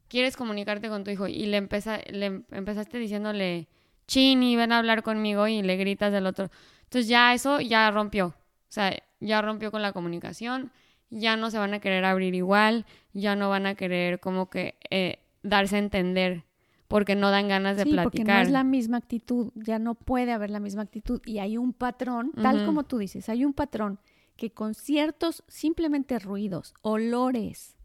quieres 0.08 0.36
comunicarte 0.36 0.88
con 0.88 1.04
tu 1.04 1.10
hijo 1.10 1.28
y 1.28 1.46
le, 1.46 1.68
le 2.10 2.26
empezaste 2.50 2.98
diciéndole, 2.98 3.68
Chini, 4.06 4.56
ven 4.56 4.72
a 4.72 4.78
hablar 4.78 5.02
conmigo 5.02 5.46
y 5.46 5.62
le 5.62 5.76
gritas 5.76 6.12
del 6.12 6.26
otro. 6.26 6.50
Entonces 6.84 7.08
ya 7.08 7.34
eso 7.34 7.60
ya 7.60 7.90
rompió. 7.90 8.28
O 8.28 8.70
sea, 8.70 8.96
ya 9.20 9.42
rompió 9.42 9.70
con 9.70 9.82
la 9.82 9.92
comunicación, 9.92 10.72
ya 11.10 11.36
no 11.36 11.50
se 11.50 11.58
van 11.58 11.74
a 11.74 11.80
querer 11.80 12.04
abrir 12.04 12.34
igual, 12.34 12.86
ya 13.12 13.36
no 13.36 13.48
van 13.48 13.66
a 13.66 13.74
querer 13.74 14.20
como 14.20 14.50
que 14.50 14.76
eh, 14.90 15.18
darse 15.42 15.76
a 15.76 15.80
entender 15.80 16.44
porque 16.88 17.14
no 17.14 17.30
dan 17.30 17.48
ganas 17.48 17.76
de 17.76 17.84
sí, 17.84 17.90
platicar. 17.90 18.10
Porque 18.10 18.24
no 18.24 18.38
es 18.40 18.50
la 18.50 18.64
misma 18.64 18.96
actitud, 18.96 19.52
ya 19.54 19.78
no 19.78 19.94
puede 19.94 20.32
haber 20.32 20.50
la 20.50 20.58
misma 20.58 20.82
actitud 20.82 21.20
y 21.24 21.38
hay 21.38 21.58
un 21.58 21.74
patrón, 21.74 22.32
tal 22.34 22.64
como 22.64 22.84
tú 22.84 22.98
dices, 22.98 23.28
hay 23.28 23.44
un 23.44 23.52
patrón 23.52 24.00
que 24.36 24.50
con 24.50 24.74
ciertos 24.74 25.44
simplemente 25.48 26.18
ruidos, 26.18 26.74
olores, 26.80 27.76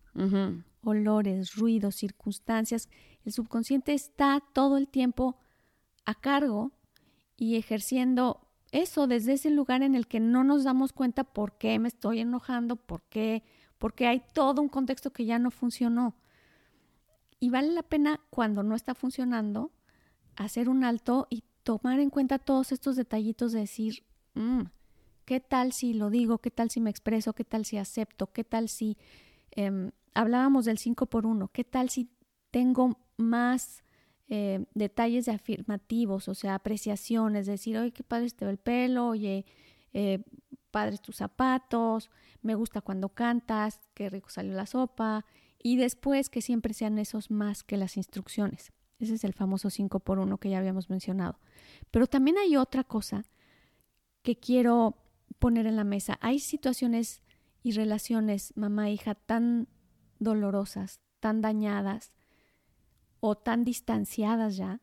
olores, 0.84 1.56
ruidos, 1.56 1.96
circunstancias, 1.96 2.90
el 3.26 3.34
subconsciente 3.34 3.94
está 3.94 4.42
todo 4.54 4.78
el 4.78 4.88
tiempo 4.88 5.38
a 6.06 6.16
cargo 6.16 6.72
y 7.36 7.58
ejerciendo 7.58 8.48
eso 8.72 9.08
desde 9.08 9.34
ese 9.34 9.50
lugar 9.50 9.84
en 9.84 9.96
el 9.96 10.08
que 10.08 10.20
no 10.20 10.44
nos 10.44 10.64
damos 10.64 10.94
cuenta 10.94 11.24
por 11.24 11.58
qué 11.58 11.78
me 11.78 11.88
estoy 11.90 12.20
enojando, 12.20 12.76
por 12.76 13.02
qué, 13.04 13.44
porque 13.78 14.08
hay 14.08 14.22
todo 14.34 14.62
un 14.62 14.70
contexto 14.70 15.12
que 15.12 15.26
ya 15.26 15.40
no 15.40 15.52
funcionó. 15.52 16.16
Y 17.44 17.50
vale 17.50 17.74
la 17.74 17.84
pena 17.84 18.22
cuando 18.30 18.64
no 18.64 18.74
está 18.74 18.96
funcionando 18.96 19.74
hacer 20.38 20.70
un 20.70 20.86
alto 20.86 21.28
y 21.30 21.44
tomar 21.64 22.00
en 22.00 22.10
cuenta 22.10 22.40
todos 22.40 22.72
estos 22.72 22.96
detallitos 22.96 23.52
de 23.52 23.60
decir, 23.60 24.06
mm, 24.34 24.62
¿qué 25.26 25.42
tal 25.42 25.74
si 25.74 25.94
lo 25.94 26.10
digo? 26.10 26.38
¿Qué 26.38 26.52
tal 26.52 26.70
si 26.70 26.80
me 26.80 26.90
expreso? 26.90 27.34
¿Qué 27.34 27.44
tal 27.44 27.66
si 27.66 27.76
acepto? 27.76 28.32
¿Qué 28.32 28.46
tal 28.46 28.70
si 28.70 28.98
em, 29.52 29.92
hablábamos 30.14 30.64
del 30.64 30.78
5 30.78 31.08
por 31.08 31.26
1? 31.26 31.50
¿Qué 31.50 31.66
tal 31.66 31.90
si 31.90 32.10
tengo 32.50 32.98
más 33.18 33.84
eh, 34.30 34.64
detalles 34.74 35.26
de 35.26 35.34
afirmativos, 35.34 36.30
o 36.30 36.36
sea, 36.36 36.56
apreciaciones, 36.56 37.46
decir, 37.46 37.78
oye, 37.78 37.92
qué 37.92 38.04
padre 38.04 38.30
te 38.30 38.46
ve 38.46 38.52
el 38.52 38.58
pelo, 38.58 39.10
oye, 39.10 39.46
eh, 39.92 40.24
padres 40.72 41.02
tus 41.02 41.18
zapatos, 41.18 42.10
me 42.42 42.56
gusta 42.56 42.80
cuando 42.80 43.10
cantas, 43.10 43.82
qué 43.94 44.10
rico 44.10 44.30
salió 44.30 44.54
la 44.54 44.66
sopa, 44.66 45.26
y 45.64 45.78
después 45.78 46.30
que 46.30 46.42
siempre 46.42 46.74
sean 46.74 47.00
esos 47.00 47.32
más 47.32 47.64
que 47.64 47.78
las 47.78 47.96
instrucciones. 47.96 48.74
Ese 49.00 49.16
es 49.16 49.24
el 49.24 49.34
famoso 49.34 49.70
5 49.70 50.02
por 50.02 50.20
1 50.20 50.38
que 50.38 50.50
ya 50.50 50.60
habíamos 50.60 50.90
mencionado. 50.90 51.40
Pero 51.90 52.06
también 52.06 52.38
hay 52.38 52.58
otra 52.58 52.84
cosa 52.84 53.26
que 54.22 54.36
quiero 54.36 54.98
poner 55.40 55.66
en 55.66 55.78
la 55.78 55.86
mesa. 55.86 56.20
Hay 56.22 56.40
situaciones 56.40 57.22
y 57.64 57.72
relaciones 57.72 58.54
mamá-hija 58.56 59.16
tan 59.16 59.70
dolorosas, 60.20 61.00
tan 61.22 61.42
dañadas, 61.42 62.12
o 63.22 63.36
tan 63.36 63.64
distanciadas 63.64 64.58
ya, 64.58 64.82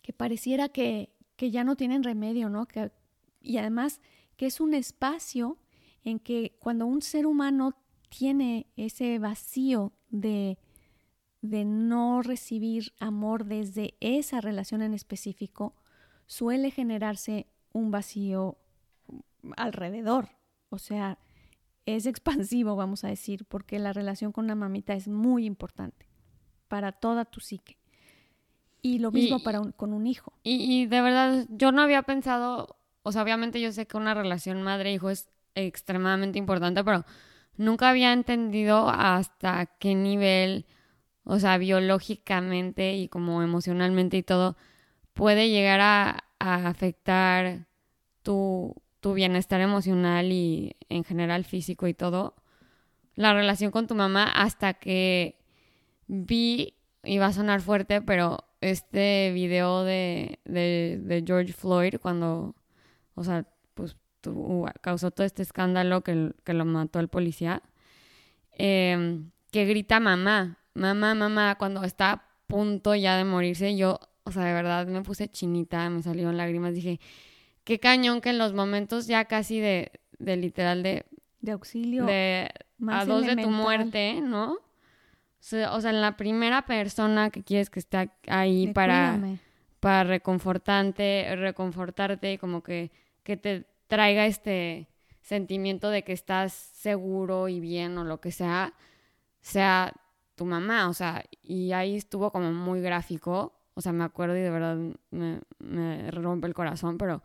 que 0.00 0.12
pareciera 0.12 0.68
que, 0.68 1.12
que 1.34 1.50
ya 1.50 1.64
no 1.64 1.74
tienen 1.74 2.04
remedio, 2.04 2.48
¿no? 2.48 2.66
Que, 2.66 2.92
y 3.40 3.56
además 3.56 4.00
que 4.36 4.46
es 4.46 4.60
un 4.60 4.74
espacio 4.74 5.58
en 6.04 6.20
que 6.20 6.56
cuando 6.60 6.86
un 6.86 7.02
ser 7.02 7.26
humano 7.26 7.74
tiene 8.10 8.66
ese 8.76 9.18
vacío 9.18 9.92
de, 10.10 10.58
de 11.40 11.64
no 11.64 12.20
recibir 12.20 12.92
amor 12.98 13.46
desde 13.46 13.94
esa 14.00 14.42
relación 14.42 14.82
en 14.82 14.92
específico, 14.92 15.74
suele 16.26 16.70
generarse 16.70 17.46
un 17.72 17.90
vacío 17.90 18.58
alrededor. 19.56 20.28
O 20.68 20.78
sea, 20.78 21.18
es 21.86 22.06
expansivo, 22.06 22.76
vamos 22.76 23.04
a 23.04 23.08
decir, 23.08 23.44
porque 23.46 23.78
la 23.78 23.92
relación 23.92 24.32
con 24.32 24.46
la 24.46 24.54
mamita 24.54 24.92
es 24.94 25.08
muy 25.08 25.46
importante 25.46 26.06
para 26.68 26.92
toda 26.92 27.24
tu 27.24 27.40
psique. 27.40 27.78
Y 28.82 28.98
lo 28.98 29.10
mismo 29.10 29.42
para 29.42 29.60
con 29.72 29.92
un 29.92 30.06
hijo. 30.06 30.32
Y, 30.42 30.86
de 30.86 31.02
verdad, 31.02 31.46
yo 31.50 31.70
no 31.70 31.82
había 31.82 32.02
pensado, 32.02 32.76
o 33.02 33.12
sea, 33.12 33.22
obviamente 33.22 33.60
yo 33.60 33.72
sé 33.72 33.86
que 33.86 33.96
una 33.96 34.14
relación 34.14 34.62
madre-hijo 34.62 35.10
es 35.10 35.28
extremadamente 35.54 36.38
importante, 36.38 36.82
pero 36.82 37.04
nunca 37.60 37.90
había 37.90 38.12
entendido 38.14 38.88
hasta 38.88 39.66
qué 39.78 39.94
nivel, 39.94 40.66
o 41.24 41.38
sea, 41.38 41.58
biológicamente 41.58 42.94
y 42.94 43.08
como 43.08 43.42
emocionalmente 43.42 44.16
y 44.16 44.22
todo, 44.22 44.56
puede 45.12 45.50
llegar 45.50 45.80
a, 45.80 46.24
afectar 46.38 47.66
tu, 48.22 48.74
tu 49.00 49.12
bienestar 49.12 49.60
emocional 49.60 50.32
y 50.32 50.74
en 50.88 51.04
general 51.04 51.44
físico 51.44 51.86
y 51.86 51.92
todo, 51.92 52.34
la 53.14 53.34
relación 53.34 53.70
con 53.70 53.86
tu 53.86 53.94
mamá 53.94 54.24
hasta 54.24 54.72
que 54.72 55.38
vi, 56.06 56.78
y 57.04 57.18
va 57.18 57.26
a 57.26 57.32
sonar 57.34 57.60
fuerte, 57.60 58.00
pero 58.00 58.38
este 58.62 59.32
video 59.34 59.84
de, 59.84 60.38
de, 60.46 61.22
George 61.26 61.52
Floyd 61.52 61.96
cuando, 62.00 62.54
o 63.14 63.22
sea, 63.22 63.46
causó 64.80 65.10
todo 65.10 65.26
este 65.26 65.42
escándalo 65.42 66.02
que, 66.02 66.32
que 66.44 66.54
lo 66.54 66.64
mató 66.64 67.00
el 67.00 67.08
policía, 67.08 67.62
em, 68.52 69.30
que 69.50 69.64
grita 69.64 70.00
mamá, 70.00 70.58
mamá, 70.74 71.14
mamá, 71.14 71.56
cuando 71.56 71.82
está 71.84 72.12
a 72.12 72.24
punto 72.46 72.94
ya 72.94 73.16
de 73.16 73.24
morirse, 73.24 73.76
yo, 73.76 74.00
o 74.24 74.32
sea, 74.32 74.44
de 74.44 74.52
verdad 74.52 74.86
me 74.86 75.02
puse 75.02 75.28
chinita, 75.28 75.88
me 75.90 76.02
salieron 76.02 76.36
lágrimas, 76.36 76.74
dije, 76.74 77.00
qué 77.64 77.78
cañón 77.78 78.20
que 78.20 78.30
en 78.30 78.38
los 78.38 78.52
momentos 78.52 79.06
ya 79.06 79.24
casi 79.26 79.60
de, 79.60 79.92
de 80.18 80.36
literal 80.36 80.82
de... 80.82 81.06
De 81.40 81.52
auxilio. 81.52 82.04
De 82.04 82.50
a 82.88 83.04
dos 83.04 83.26
de 83.26 83.36
tu 83.36 83.50
muerte, 83.50 84.20
¿no? 84.20 84.52
O 84.52 85.80
sea, 85.80 85.90
en 85.90 86.00
la 86.02 86.16
primera 86.16 86.66
persona 86.66 87.30
que 87.30 87.42
quieres 87.42 87.70
que 87.70 87.78
esté 87.78 88.10
ahí 88.26 88.72
para, 88.74 89.18
para 89.80 90.04
reconfortarte, 90.04 91.34
reconfortarte, 91.36 92.38
como 92.38 92.62
que, 92.62 92.90
que 93.22 93.38
te 93.38 93.69
traiga 93.90 94.24
este 94.24 94.88
sentimiento 95.20 95.90
de 95.90 96.04
que 96.04 96.12
estás 96.12 96.52
seguro 96.52 97.48
y 97.48 97.60
bien 97.60 97.98
o 97.98 98.04
lo 98.04 98.20
que 98.20 98.32
sea, 98.32 98.72
sea 99.40 99.92
tu 100.36 100.46
mamá, 100.46 100.88
o 100.88 100.94
sea, 100.94 101.24
y 101.42 101.72
ahí 101.72 101.96
estuvo 101.96 102.30
como 102.30 102.52
muy 102.52 102.80
gráfico, 102.80 103.52
o 103.74 103.80
sea, 103.80 103.92
me 103.92 104.04
acuerdo 104.04 104.36
y 104.36 104.40
de 104.40 104.50
verdad 104.50 104.78
me, 105.10 105.40
me 105.58 106.10
rompe 106.10 106.46
el 106.46 106.54
corazón, 106.54 106.96
pero, 106.96 107.22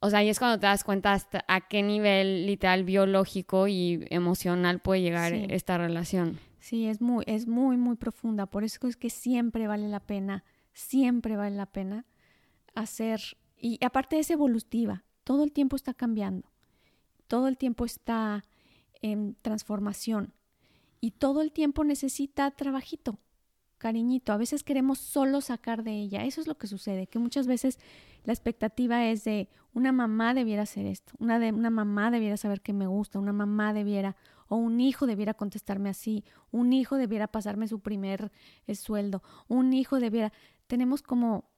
o 0.00 0.10
sea, 0.10 0.18
ahí 0.18 0.28
es 0.28 0.38
cuando 0.38 0.58
te 0.58 0.66
das 0.66 0.84
cuenta 0.84 1.12
hasta 1.12 1.44
a 1.48 1.68
qué 1.68 1.82
nivel 1.82 2.46
literal 2.46 2.84
biológico 2.84 3.68
y 3.68 4.06
emocional 4.10 4.80
puede 4.80 5.00
llegar 5.00 5.32
esta 5.32 5.78
relación. 5.78 6.38
Sí, 6.60 6.86
es 6.86 7.00
muy, 7.00 7.24
es 7.26 7.46
muy, 7.46 7.76
muy 7.76 7.96
profunda. 7.96 8.46
Por 8.46 8.64
eso 8.64 8.86
es 8.88 8.96
que 8.96 9.10
siempre 9.10 9.66
vale 9.66 9.88
la 9.88 10.00
pena, 10.00 10.44
siempre 10.72 11.36
vale 11.36 11.56
la 11.56 11.66
pena 11.66 12.04
hacer. 12.74 13.20
Y 13.56 13.82
aparte 13.82 14.18
es 14.18 14.30
evolutiva, 14.30 15.04
todo 15.28 15.44
el 15.44 15.52
tiempo 15.52 15.76
está 15.76 15.92
cambiando, 15.92 16.48
todo 17.26 17.48
el 17.48 17.58
tiempo 17.58 17.84
está 17.84 18.46
en 19.02 19.36
transformación 19.42 20.32
y 21.02 21.10
todo 21.10 21.42
el 21.42 21.52
tiempo 21.52 21.84
necesita 21.84 22.50
trabajito, 22.52 23.18
cariñito. 23.76 24.32
A 24.32 24.38
veces 24.38 24.62
queremos 24.62 24.98
solo 24.98 25.42
sacar 25.42 25.82
de 25.82 26.00
ella. 26.00 26.24
Eso 26.24 26.40
es 26.40 26.46
lo 26.46 26.56
que 26.56 26.66
sucede, 26.66 27.08
que 27.08 27.18
muchas 27.18 27.46
veces 27.46 27.78
la 28.24 28.32
expectativa 28.32 29.04
es 29.04 29.24
de 29.24 29.50
una 29.74 29.92
mamá 29.92 30.32
debiera 30.32 30.62
hacer 30.62 30.86
esto, 30.86 31.12
una, 31.18 31.38
de, 31.38 31.52
una 31.52 31.68
mamá 31.68 32.10
debiera 32.10 32.38
saber 32.38 32.62
que 32.62 32.72
me 32.72 32.86
gusta, 32.86 33.18
una 33.18 33.34
mamá 33.34 33.74
debiera, 33.74 34.16
o 34.48 34.56
un 34.56 34.80
hijo 34.80 35.06
debiera 35.06 35.34
contestarme 35.34 35.90
así, 35.90 36.24
un 36.52 36.72
hijo 36.72 36.96
debiera 36.96 37.26
pasarme 37.26 37.68
su 37.68 37.80
primer 37.80 38.32
eh, 38.66 38.74
sueldo, 38.74 39.22
un 39.46 39.74
hijo 39.74 40.00
debiera... 40.00 40.32
Tenemos 40.68 41.02
como... 41.02 41.50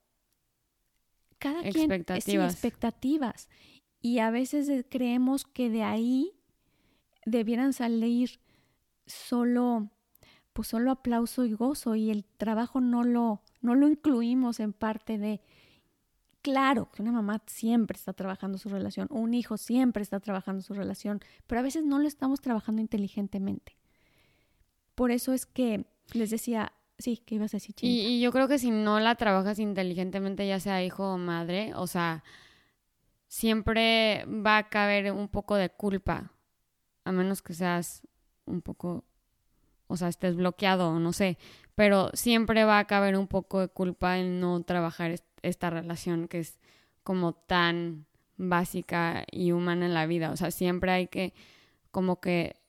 Cada 1.41 1.63
quien... 1.63 1.91
Expectativas. 1.91 2.53
expectativas. 2.53 3.49
Y 4.01 4.21
a 4.21 4.31
veces 4.31 4.87
creemos 4.89 5.45
que 5.45 5.69
de 5.69 5.83
ahí 5.83 6.33
debieran 7.27 7.73
salir 7.73 8.39
solo 9.07 9.91
pues 10.53 10.69
solo 10.69 10.93
aplauso 10.93 11.45
y 11.45 11.53
gozo 11.53 11.97
y 11.97 12.11
el 12.11 12.25
trabajo 12.25 12.81
no 12.81 13.03
lo 13.03 13.43
no 13.61 13.75
lo 13.75 13.89
incluimos 13.89 14.61
en 14.61 14.73
parte 14.73 15.19
de 15.19 15.41
Claro 16.43 16.91
que 16.91 17.03
una 17.03 17.13
mamá 17.13 17.43
siempre 17.47 17.97
está 17.97 18.15
trabajando 18.15 18.57
su 18.57 18.71
relación, 18.71 19.09
un 19.11 19.35
hijo 19.35 19.59
siempre 19.59 20.03
está 20.03 20.21
trabajando 20.21 20.63
su 20.63 20.73
relación, 20.73 21.21
pero 21.47 21.61
a 21.61 21.63
veces 21.63 21.85
no 21.85 21.99
lo 21.99 22.09
estamos 22.09 22.41
trabajando 22.41 22.81
inteligentemente. 22.81 23.77
Por 24.95 25.11
eso 25.11 25.35
es 25.35 25.45
que 25.45 25.85
les 26.15 26.31
decía, 26.31 26.73
sí, 27.01 27.19
que 27.19 27.37
ibas 27.37 27.55
a 27.55 27.57
decir. 27.57 27.75
Y, 27.81 28.01
y, 28.07 28.21
yo 28.21 28.33
creo 28.33 28.49
que 28.49 28.59
si 28.59 28.71
no 28.71 29.01
la 29.01 29.15
trabajas 29.15 29.59
inteligentemente, 29.59 30.47
ya 30.47 30.61
sea 30.61 30.83
hijo 30.83 31.15
o 31.15 31.19
madre, 31.19 31.73
o 31.75 31.87
sea, 31.87 32.23
siempre 33.29 34.25
va 34.27 34.59
a 34.59 34.69
caber 34.69 35.13
un 35.13 35.29
poco 35.29 35.57
de 35.57 35.71
culpa, 35.71 36.33
a 37.05 37.13
menos 37.13 37.43
que 37.43 37.55
seas 37.55 38.03
un 38.45 38.63
poco, 38.63 39.05
o 39.87 39.97
sea, 39.97 40.09
estés 40.09 40.37
bloqueado, 40.37 40.99
no 40.99 41.13
sé, 41.13 41.39
pero 41.75 42.11
siempre 42.13 42.65
va 42.65 42.79
a 42.79 42.87
caber 42.87 43.17
un 43.17 43.29
poco 43.29 43.61
de 43.61 43.69
culpa 43.69 44.19
en 44.19 44.41
no 44.41 44.63
trabajar 44.63 45.15
esta 45.43 45.71
relación 45.71 46.29
que 46.29 46.41
es 46.41 46.59
como 47.03 47.33
tan 47.33 48.07
básica 48.37 49.25
y 49.31 49.53
humana 49.53 49.87
en 49.87 49.95
la 49.95 50.07
vida. 50.07 50.31
O 50.33 50.37
sea, 50.37 50.51
siempre 50.51 50.91
hay 50.93 51.07
que 51.07 51.33
como 51.91 52.21
que 52.21 52.60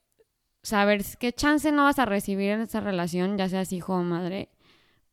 saber 0.63 1.03
qué 1.19 1.33
chance 1.33 1.71
no 1.71 1.83
vas 1.83 1.99
a 1.99 2.05
recibir 2.05 2.51
en 2.51 2.61
esa 2.61 2.79
relación, 2.79 3.37
ya 3.37 3.49
seas 3.49 3.73
hijo 3.73 3.95
o 3.95 4.03
madre, 4.03 4.49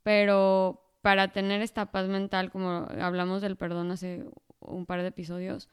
pero 0.02 0.84
para 1.02 1.32
tener 1.32 1.62
esta 1.62 1.86
paz 1.86 2.08
mental, 2.08 2.50
como 2.50 2.86
hablamos 3.00 3.42
del 3.42 3.56
perdón 3.56 3.90
hace 3.90 4.24
un 4.60 4.86
par 4.86 5.02
de 5.02 5.08
episodios, 5.08 5.68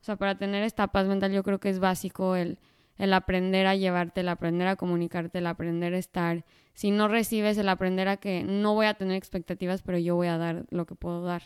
o 0.00 0.04
sea, 0.04 0.16
para 0.16 0.38
tener 0.38 0.62
esta 0.62 0.88
paz 0.88 1.06
mental 1.06 1.32
yo 1.32 1.42
creo 1.42 1.58
que 1.58 1.70
es 1.70 1.80
básico 1.80 2.36
el, 2.36 2.58
el 2.96 3.12
aprender 3.12 3.66
a 3.66 3.74
llevarte, 3.74 4.20
el 4.20 4.28
aprender 4.28 4.68
a 4.68 4.76
comunicarte, 4.76 5.38
el 5.38 5.46
aprender 5.46 5.94
a 5.94 5.98
estar. 5.98 6.44
Si 6.74 6.90
no 6.90 7.08
recibes, 7.08 7.58
el 7.58 7.68
aprender 7.68 8.08
a 8.08 8.18
que 8.18 8.44
no 8.44 8.74
voy 8.74 8.86
a 8.86 8.94
tener 8.94 9.16
expectativas, 9.16 9.82
pero 9.82 9.98
yo 9.98 10.14
voy 10.14 10.28
a 10.28 10.38
dar 10.38 10.66
lo 10.70 10.86
que 10.86 10.94
puedo 10.94 11.22
dar. 11.22 11.42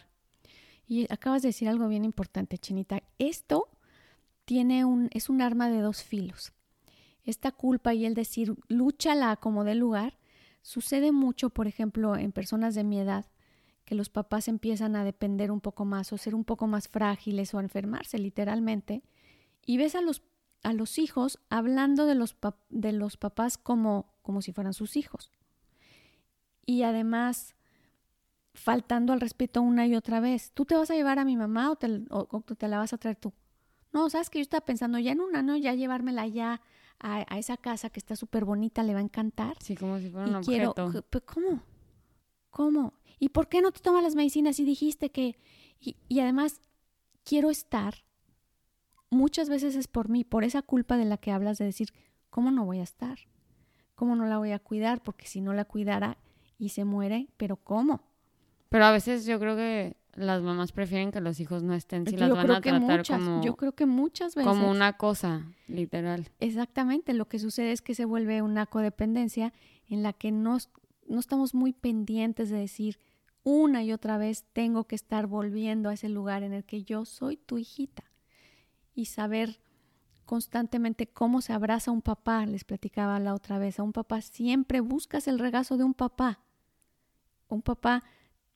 Y 0.86 1.06
acabas 1.10 1.42
de 1.42 1.48
decir 1.48 1.68
algo 1.68 1.88
bien 1.88 2.04
importante, 2.04 2.58
Chinita. 2.58 3.02
Esto 3.18 3.68
tiene 4.44 4.84
un, 4.84 5.08
es 5.12 5.30
un 5.30 5.40
arma 5.40 5.70
de 5.70 5.80
dos 5.80 6.02
filos. 6.02 6.52
Esta 7.24 7.52
culpa 7.52 7.94
y 7.94 8.04
el 8.04 8.14
decir, 8.14 8.54
lúchala 8.68 9.36
como 9.36 9.64
de 9.64 9.74
lugar, 9.74 10.18
sucede 10.62 11.12
mucho, 11.12 11.50
por 11.50 11.66
ejemplo, 11.66 12.16
en 12.16 12.32
personas 12.32 12.74
de 12.74 12.84
mi 12.84 12.98
edad, 12.98 13.26
que 13.84 13.94
los 13.94 14.08
papás 14.08 14.48
empiezan 14.48 14.96
a 14.96 15.04
depender 15.04 15.50
un 15.50 15.60
poco 15.60 15.84
más 15.84 16.12
o 16.12 16.18
ser 16.18 16.34
un 16.34 16.44
poco 16.44 16.66
más 16.66 16.88
frágiles 16.88 17.52
o 17.54 17.58
a 17.58 17.62
enfermarse 17.62 18.18
literalmente, 18.18 19.02
y 19.64 19.76
ves 19.76 19.94
a 19.94 20.00
los, 20.00 20.22
a 20.62 20.72
los 20.72 20.98
hijos 20.98 21.38
hablando 21.48 22.06
de 22.06 22.14
los, 22.14 22.36
de 22.70 22.92
los 22.92 23.16
papás 23.16 23.58
como, 23.58 24.14
como 24.22 24.42
si 24.42 24.52
fueran 24.52 24.74
sus 24.74 24.96
hijos. 24.96 25.30
Y 26.64 26.82
además 26.82 27.54
faltando 28.54 29.12
al 29.12 29.20
respeto 29.20 29.62
una 29.62 29.86
y 29.86 29.94
otra 29.94 30.20
vez. 30.20 30.52
¿Tú 30.52 30.64
te 30.64 30.74
vas 30.74 30.90
a 30.90 30.94
llevar 30.94 31.18
a 31.18 31.24
mi 31.24 31.36
mamá 31.36 31.70
o 31.70 31.76
te, 31.76 32.04
o 32.10 32.42
te 32.42 32.68
la 32.68 32.78
vas 32.78 32.92
a 32.92 32.98
traer 32.98 33.16
tú? 33.16 33.32
No, 33.92 34.08
sabes 34.10 34.30
que 34.30 34.38
yo 34.38 34.42
estaba 34.42 34.64
pensando 34.64 34.98
ya 34.98 35.12
en 35.12 35.20
un 35.20 35.36
año 35.36 35.56
ya 35.56 35.74
llevármela 35.74 36.26
ya 36.26 36.60
a, 37.02 37.38
esa 37.38 37.56
casa 37.56 37.90
que 37.90 37.98
está 37.98 38.16
súper 38.16 38.44
bonita, 38.44 38.82
le 38.82 38.94
va 38.94 39.00
a 39.00 39.02
encantar. 39.02 39.56
Sí, 39.60 39.76
como 39.76 39.98
si 39.98 40.08
fuera 40.08 40.38
un 40.38 40.44
quiero, 40.44 40.70
objeto. 40.70 41.22
¿Cómo? 41.24 41.62
¿Cómo? 42.50 42.94
¿Y 43.18 43.30
por 43.30 43.48
qué 43.48 43.60
no 43.60 43.72
te 43.72 43.80
tomas 43.80 44.02
las 44.02 44.14
medicinas 44.14 44.58
y 44.60 44.64
dijiste 44.64 45.10
que... 45.10 45.36
Y, 45.80 45.96
y 46.08 46.20
además, 46.20 46.60
quiero 47.24 47.50
estar. 47.50 48.04
Muchas 49.10 49.48
veces 49.48 49.74
es 49.74 49.88
por 49.88 50.08
mí, 50.08 50.24
por 50.24 50.44
esa 50.44 50.62
culpa 50.62 50.96
de 50.96 51.04
la 51.04 51.16
que 51.16 51.32
hablas 51.32 51.58
de 51.58 51.64
decir, 51.64 51.88
¿cómo 52.30 52.50
no 52.50 52.64
voy 52.64 52.78
a 52.78 52.84
estar? 52.84 53.18
¿Cómo 53.94 54.16
no 54.16 54.26
la 54.26 54.38
voy 54.38 54.52
a 54.52 54.58
cuidar? 54.58 55.02
Porque 55.02 55.26
si 55.26 55.40
no 55.40 55.52
la 55.52 55.64
cuidara 55.64 56.18
y 56.58 56.70
se 56.70 56.84
muere, 56.84 57.28
¿pero 57.36 57.56
cómo? 57.56 58.00
Pero 58.68 58.84
a 58.84 58.92
veces 58.92 59.26
yo 59.26 59.38
creo 59.38 59.56
que 59.56 59.96
las 60.14 60.42
mamás 60.42 60.72
prefieren 60.72 61.10
que 61.10 61.20
los 61.20 61.40
hijos 61.40 61.62
no 61.62 61.74
estén 61.74 62.06
si 62.06 62.16
las 62.16 62.30
van 62.30 62.50
a 62.50 62.60
tratar 62.60 63.06
como 63.06 63.42
yo 63.42 63.56
creo 63.56 63.72
que 63.72 63.86
muchas 63.86 64.34
veces 64.34 64.48
como 64.48 64.70
una 64.70 64.96
cosa 64.96 65.46
literal. 65.68 66.28
Exactamente 66.38 67.14
lo 67.14 67.28
que 67.28 67.38
sucede 67.38 67.72
es 67.72 67.82
que 67.82 67.94
se 67.94 68.04
vuelve 68.04 68.42
una 68.42 68.66
codependencia 68.66 69.52
en 69.88 70.02
la 70.02 70.12
que 70.12 70.30
no, 70.30 70.58
no 71.08 71.20
estamos 71.20 71.54
muy 71.54 71.72
pendientes 71.72 72.50
de 72.50 72.58
decir 72.58 72.98
una 73.42 73.82
y 73.82 73.92
otra 73.92 74.18
vez 74.18 74.44
tengo 74.52 74.84
que 74.84 74.94
estar 74.94 75.26
volviendo 75.26 75.88
a 75.88 75.94
ese 75.94 76.08
lugar 76.08 76.42
en 76.42 76.52
el 76.52 76.64
que 76.64 76.84
yo 76.84 77.04
soy 77.04 77.36
tu 77.36 77.58
hijita. 77.58 78.04
Y 78.94 79.06
saber 79.06 79.60
constantemente 80.26 81.06
cómo 81.06 81.40
se 81.40 81.52
abraza 81.52 81.90
un 81.90 82.02
papá 82.02 82.46
les 82.46 82.64
platicaba 82.64 83.18
la 83.18 83.34
otra 83.34 83.58
vez 83.58 83.78
a 83.78 83.82
un 83.82 83.92
papá 83.92 84.20
siempre 84.20 84.80
buscas 84.80 85.26
el 85.26 85.38
regazo 85.38 85.76
de 85.76 85.84
un 85.84 85.94
papá. 85.94 86.40
Un 87.48 87.62
papá 87.62 88.04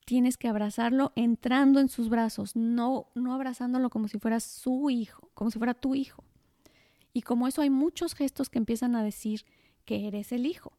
tienes 0.06 0.38
que 0.38 0.48
abrazarlo 0.48 1.12
entrando 1.16 1.80
en 1.80 1.88
sus 1.88 2.08
brazos, 2.08 2.54
no, 2.54 3.08
no 3.14 3.34
abrazándolo 3.34 3.90
como 3.90 4.06
si 4.08 4.18
fuera 4.18 4.38
su 4.40 4.88
hijo, 4.88 5.30
como 5.34 5.50
si 5.50 5.58
fuera 5.58 5.74
tu 5.74 5.94
hijo. 5.94 6.24
Y 7.12 7.22
como 7.22 7.48
eso 7.48 7.60
hay 7.60 7.70
muchos 7.70 8.14
gestos 8.14 8.48
que 8.48 8.58
empiezan 8.58 8.94
a 8.94 9.02
decir 9.02 9.44
que 9.84 10.06
eres 10.06 10.30
el 10.30 10.46
hijo. 10.46 10.72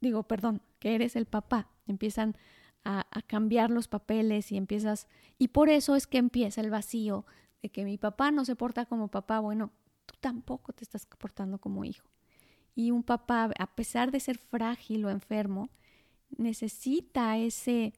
Digo, 0.00 0.24
perdón, 0.24 0.62
que 0.80 0.94
eres 0.96 1.14
el 1.14 1.26
papá. 1.26 1.70
Empiezan 1.86 2.36
a, 2.82 3.06
a 3.10 3.22
cambiar 3.22 3.70
los 3.70 3.86
papeles 3.86 4.50
y 4.50 4.56
empiezas... 4.56 5.06
Y 5.38 5.48
por 5.48 5.68
eso 5.68 5.94
es 5.94 6.06
que 6.06 6.18
empieza 6.18 6.60
el 6.60 6.70
vacío 6.70 7.26
de 7.62 7.68
que 7.68 7.84
mi 7.84 7.98
papá 7.98 8.32
no 8.32 8.44
se 8.44 8.56
porta 8.56 8.84
como 8.84 9.08
papá. 9.08 9.38
Bueno, 9.38 9.70
tú 10.06 10.16
tampoco 10.18 10.72
te 10.72 10.82
estás 10.82 11.06
portando 11.06 11.58
como 11.58 11.84
hijo. 11.84 12.08
Y 12.74 12.90
un 12.90 13.04
papá, 13.04 13.50
a 13.58 13.76
pesar 13.76 14.10
de 14.10 14.18
ser 14.18 14.38
frágil 14.38 15.04
o 15.04 15.10
enfermo, 15.10 15.70
necesita 16.36 17.36
ese 17.36 17.92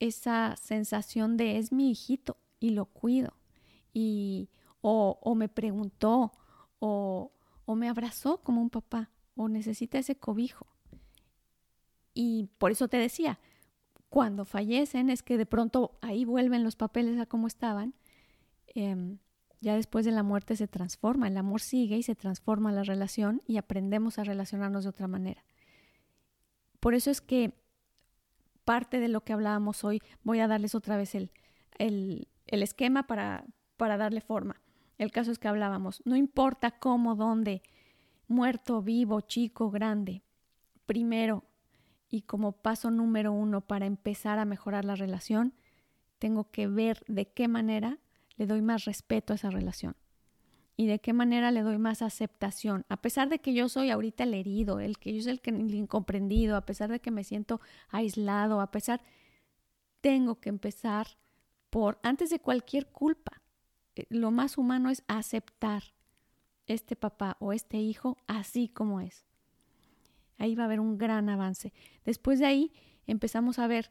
esa 0.00 0.56
sensación 0.56 1.36
de 1.36 1.58
es 1.58 1.72
mi 1.72 1.90
hijito 1.90 2.36
y 2.60 2.70
lo 2.70 2.86
cuido. 2.86 3.34
Y, 3.92 4.50
o, 4.80 5.18
o 5.22 5.34
me 5.34 5.48
preguntó, 5.48 6.32
o, 6.78 7.32
o 7.64 7.74
me 7.74 7.88
abrazó 7.88 8.38
como 8.38 8.60
un 8.60 8.70
papá, 8.70 9.10
o 9.36 9.48
necesita 9.48 9.98
ese 9.98 10.16
cobijo. 10.16 10.66
Y 12.14 12.48
por 12.58 12.72
eso 12.72 12.88
te 12.88 12.96
decía, 12.96 13.38
cuando 14.08 14.44
fallecen 14.44 15.10
es 15.10 15.22
que 15.22 15.36
de 15.36 15.46
pronto 15.46 15.98
ahí 16.00 16.24
vuelven 16.24 16.64
los 16.64 16.76
papeles 16.76 17.20
a 17.20 17.26
como 17.26 17.46
estaban. 17.46 17.94
Em, 18.66 19.18
ya 19.60 19.74
después 19.74 20.04
de 20.04 20.12
la 20.12 20.22
muerte 20.22 20.56
se 20.56 20.68
transforma, 20.68 21.28
el 21.28 21.36
amor 21.36 21.60
sigue 21.60 21.96
y 21.96 22.02
se 22.02 22.14
transforma 22.14 22.72
la 22.72 22.84
relación 22.84 23.42
y 23.46 23.56
aprendemos 23.56 24.18
a 24.18 24.24
relacionarnos 24.24 24.84
de 24.84 24.90
otra 24.90 25.08
manera. 25.08 25.44
Por 26.80 26.94
eso 26.94 27.10
es 27.10 27.20
que 27.20 27.52
parte 28.68 29.00
de 29.00 29.08
lo 29.08 29.22
que 29.22 29.32
hablábamos 29.32 29.82
hoy. 29.82 30.02
Voy 30.24 30.40
a 30.40 30.46
darles 30.46 30.74
otra 30.74 30.98
vez 30.98 31.14
el, 31.14 31.30
el, 31.78 32.28
esquema 32.48 33.06
para, 33.06 33.46
para 33.78 33.96
darle 33.96 34.20
forma. 34.20 34.60
El 34.98 35.10
caso 35.10 35.32
es 35.32 35.38
que 35.38 35.48
hablábamos, 35.48 36.02
no 36.04 36.16
importa 36.16 36.72
cómo, 36.72 37.14
dónde, 37.14 37.62
muerto, 38.26 38.82
vivo, 38.82 39.22
chico, 39.22 39.70
grande. 39.70 40.22
Primero, 40.84 41.44
y 42.10 42.22
como 42.22 42.52
paso 42.52 42.90
número 42.90 43.32
uno 43.32 43.62
para 43.62 43.86
empezar 43.86 44.38
a 44.38 44.44
mejorar 44.44 44.84
la 44.84 44.96
relación, 44.96 45.54
tengo 46.18 46.50
que 46.50 46.66
ver 46.66 47.02
de 47.08 47.24
qué 47.24 47.48
manera 47.48 47.96
le 48.36 48.46
doy 48.46 48.60
más 48.60 48.84
respeto 48.84 49.32
a 49.32 49.36
esa 49.36 49.48
relación 49.48 49.96
y 50.80 50.86
de 50.86 51.00
qué 51.00 51.12
manera 51.12 51.50
le 51.50 51.62
doy 51.62 51.76
más 51.76 52.02
aceptación, 52.02 52.86
a 52.88 52.98
pesar 52.98 53.28
de 53.28 53.40
que 53.40 53.52
yo 53.52 53.68
soy 53.68 53.90
ahorita 53.90 54.22
el 54.22 54.32
herido, 54.32 54.78
el 54.78 54.96
que 54.96 55.12
yo 55.12 55.20
soy 55.20 55.32
el, 55.32 55.40
que, 55.40 55.50
el 55.50 55.74
incomprendido, 55.74 56.54
a 56.54 56.64
pesar 56.64 56.88
de 56.88 57.00
que 57.00 57.10
me 57.10 57.24
siento 57.24 57.60
aislado, 57.88 58.60
a 58.60 58.70
pesar, 58.70 59.02
tengo 60.00 60.38
que 60.40 60.50
empezar 60.50 61.18
por, 61.68 61.98
antes 62.04 62.30
de 62.30 62.38
cualquier 62.38 62.86
culpa, 62.92 63.42
eh, 63.96 64.06
lo 64.08 64.30
más 64.30 64.56
humano 64.56 64.88
es 64.88 65.02
aceptar 65.08 65.82
este 66.68 66.94
papá 66.94 67.36
o 67.40 67.52
este 67.52 67.78
hijo 67.78 68.16
así 68.28 68.68
como 68.68 69.00
es. 69.00 69.26
Ahí 70.36 70.54
va 70.54 70.62
a 70.62 70.66
haber 70.66 70.78
un 70.78 70.96
gran 70.96 71.28
avance. 71.28 71.72
Después 72.04 72.38
de 72.38 72.46
ahí 72.46 72.72
empezamos 73.08 73.58
a 73.58 73.66
ver 73.66 73.90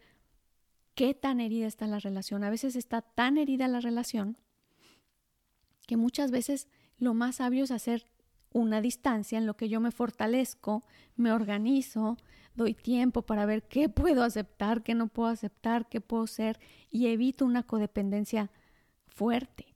qué 0.96 1.14
tan 1.14 1.42
herida 1.42 1.68
está 1.68 1.86
la 1.86 2.00
relación. 2.00 2.46
A 2.46 2.50
veces 2.50 2.78
está 2.78 3.02
tan 3.02 3.38
herida 3.38 3.68
la 3.68 3.82
relación 3.82 4.38
que 5.86 5.98
muchas 5.98 6.32
veces 6.32 6.70
lo 6.98 7.14
más 7.14 7.38
sabio 7.38 7.64
es 7.64 7.72
hacer 7.72 8.06
una 8.52 8.82
distancia 8.82 9.38
en 9.38 9.46
lo 9.46 9.56
que 9.56 9.70
yo 9.70 9.80
me 9.80 9.92
fortalezco, 9.92 10.84
me 11.16 11.32
organizo, 11.32 12.18
doy 12.56 12.74
tiempo 12.74 13.22
para 13.22 13.46
ver 13.46 13.68
qué 13.68 13.90
puedo 13.90 14.24
aceptar, 14.24 14.84
qué 14.84 14.96
no 14.96 15.08
puedo 15.08 15.30
aceptar, 15.30 15.88
qué 15.88 16.02
puedo 16.02 16.28
ser 16.28 16.60
y 16.90 17.08
evito 17.08 17.46
una 17.46 17.64
codependencia 17.64 18.52
fuerte 19.08 19.76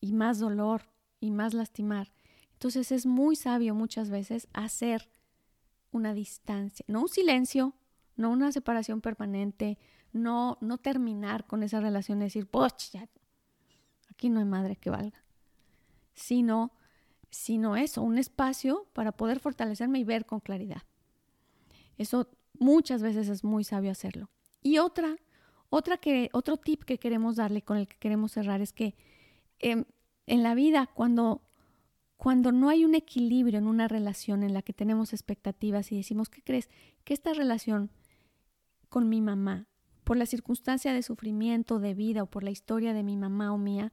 y 0.00 0.12
más 0.12 0.38
dolor 0.38 0.82
y 1.20 1.30
más 1.30 1.52
lastimar. 1.52 2.12
Entonces 2.54 2.92
es 2.92 3.06
muy 3.06 3.36
sabio 3.36 3.74
muchas 3.74 4.08
veces 4.08 4.48
hacer 4.52 5.10
una 5.90 6.14
distancia, 6.14 6.84
no 6.88 7.02
un 7.02 7.08
silencio, 7.08 7.74
no 8.16 8.30
una 8.30 8.50
separación 8.52 9.00
permanente, 9.00 9.78
no, 10.12 10.58
no 10.60 10.78
terminar 10.78 11.46
con 11.46 11.62
esa 11.62 11.80
relación 11.80 12.20
y 12.20 12.24
decir, 12.24 12.46
pues 12.46 12.92
ya, 12.92 13.08
aquí 14.08 14.30
no 14.30 14.38
hay 14.38 14.46
madre 14.46 14.76
que 14.76 14.90
valga 14.90 15.22
sino, 16.14 16.72
sino 17.30 17.76
eso, 17.76 18.02
un 18.02 18.18
espacio 18.18 18.86
para 18.92 19.12
poder 19.12 19.40
fortalecerme 19.40 19.98
y 19.98 20.04
ver 20.04 20.26
con 20.26 20.40
claridad. 20.40 20.82
Eso 21.98 22.28
muchas 22.58 23.02
veces 23.02 23.28
es 23.28 23.44
muy 23.44 23.64
sabio 23.64 23.90
hacerlo. 23.90 24.30
Y 24.62 24.78
otra, 24.78 25.16
otra 25.68 25.96
que, 25.96 26.30
otro 26.32 26.56
tip 26.56 26.84
que 26.84 26.98
queremos 26.98 27.36
darle, 27.36 27.62
con 27.62 27.76
el 27.76 27.88
que 27.88 27.96
queremos 27.96 28.32
cerrar, 28.32 28.60
es 28.60 28.72
que 28.72 28.94
em, 29.58 29.84
en 30.26 30.42
la 30.42 30.54
vida, 30.54 30.88
cuando, 30.94 31.42
cuando 32.16 32.52
no 32.52 32.68
hay 32.68 32.84
un 32.84 32.94
equilibrio 32.94 33.58
en 33.58 33.66
una 33.66 33.88
relación 33.88 34.42
en 34.42 34.54
la 34.54 34.62
que 34.62 34.72
tenemos 34.72 35.12
expectativas 35.12 35.90
y 35.92 35.96
decimos, 35.96 36.28
¿qué 36.28 36.42
crees? 36.42 36.68
Que 37.04 37.14
esta 37.14 37.32
relación 37.34 37.90
con 38.88 39.08
mi 39.08 39.20
mamá, 39.20 39.66
por 40.04 40.16
la 40.16 40.26
circunstancia 40.26 40.92
de 40.92 41.02
sufrimiento, 41.02 41.78
de 41.78 41.94
vida 41.94 42.22
o 42.22 42.26
por 42.26 42.44
la 42.44 42.50
historia 42.50 42.92
de 42.92 43.02
mi 43.02 43.16
mamá 43.16 43.52
o 43.52 43.58
mía, 43.58 43.92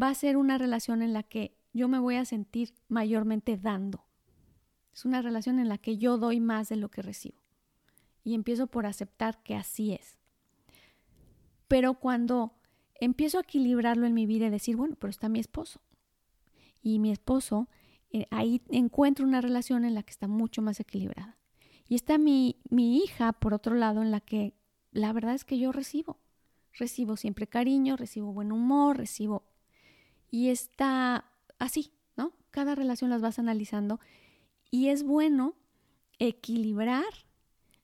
va 0.00 0.08
a 0.08 0.14
ser 0.14 0.36
una 0.36 0.58
relación 0.58 1.02
en 1.02 1.12
la 1.12 1.22
que 1.22 1.56
yo 1.72 1.88
me 1.88 1.98
voy 1.98 2.16
a 2.16 2.24
sentir 2.24 2.74
mayormente 2.88 3.56
dando. 3.56 4.04
Es 4.92 5.04
una 5.04 5.22
relación 5.22 5.58
en 5.58 5.68
la 5.68 5.78
que 5.78 5.98
yo 5.98 6.18
doy 6.18 6.40
más 6.40 6.68
de 6.68 6.76
lo 6.76 6.88
que 6.88 7.02
recibo. 7.02 7.38
Y 8.22 8.34
empiezo 8.34 8.68
por 8.68 8.86
aceptar 8.86 9.42
que 9.42 9.54
así 9.54 9.92
es. 9.92 10.18
Pero 11.68 11.94
cuando 11.94 12.54
empiezo 12.94 13.38
a 13.38 13.42
equilibrarlo 13.42 14.06
en 14.06 14.14
mi 14.14 14.26
vida 14.26 14.46
y 14.46 14.50
decir, 14.50 14.76
bueno, 14.76 14.96
pero 14.98 15.10
está 15.10 15.28
mi 15.28 15.40
esposo. 15.40 15.80
Y 16.80 16.98
mi 17.00 17.10
esposo 17.10 17.68
eh, 18.10 18.26
ahí 18.30 18.62
encuentro 18.68 19.26
una 19.26 19.40
relación 19.40 19.84
en 19.84 19.94
la 19.94 20.04
que 20.04 20.12
está 20.12 20.28
mucho 20.28 20.62
más 20.62 20.78
equilibrada. 20.78 21.36
Y 21.88 21.96
está 21.96 22.16
mi, 22.16 22.60
mi 22.70 22.98
hija, 22.98 23.32
por 23.32 23.52
otro 23.52 23.74
lado, 23.74 24.02
en 24.02 24.10
la 24.10 24.20
que 24.20 24.54
la 24.92 25.12
verdad 25.12 25.34
es 25.34 25.44
que 25.44 25.58
yo 25.58 25.72
recibo. 25.72 26.20
Recibo 26.72 27.16
siempre 27.16 27.46
cariño, 27.46 27.96
recibo 27.96 28.32
buen 28.32 28.52
humor, 28.52 28.96
recibo... 28.96 29.44
Y 30.34 30.48
está 30.48 31.30
así, 31.60 31.92
¿no? 32.16 32.32
Cada 32.50 32.74
relación 32.74 33.08
las 33.08 33.22
vas 33.22 33.38
analizando 33.38 34.00
y 34.68 34.88
es 34.88 35.04
bueno 35.04 35.54
equilibrar 36.18 37.04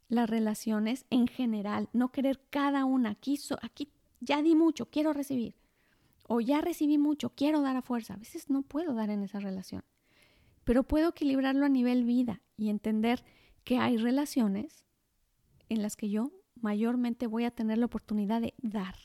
las 0.09 0.29
relaciones 0.29 1.07
en 1.11 1.29
general, 1.29 1.89
no 1.93 2.11
querer 2.11 2.41
cada 2.51 2.85
una. 2.87 3.11
Aquí, 3.11 3.39
aquí 3.63 3.93
ya 4.19 4.43
di 4.43 4.57
mucho, 4.57 4.91
quiero 4.91 5.13
recibir. 5.13 5.55
O 6.27 6.41
ya 6.41 6.61
recibí 6.61 6.99
mucho, 6.99 7.31
quiero 7.37 7.61
dar 7.61 7.77
a 7.77 7.83
fuerza. 7.83 8.15
A 8.15 8.17
veces 8.17 8.51
no 8.51 8.63
puedo 8.63 8.95
dar 8.95 9.11
en 9.11 9.23
esa 9.23 9.39
relación. 9.39 9.85
Pero 10.65 10.83
puedo 10.83 11.11
equilibrarlo 11.11 11.67
a 11.67 11.69
nivel 11.69 12.03
vida 12.03 12.43
y 12.57 12.71
entender 12.71 13.25
que 13.63 13.79
hay 13.79 13.97
relaciones 13.97 14.85
en 15.69 15.83
las 15.83 15.95
que 15.95 16.11
yo 16.11 16.33
mayormente 16.57 17.29
voy 17.29 17.45
a 17.45 17.53
tener 17.53 17.79
la 17.79 17.87
oportunidad 17.87 18.41
de 18.41 18.55
dar. 18.59 18.97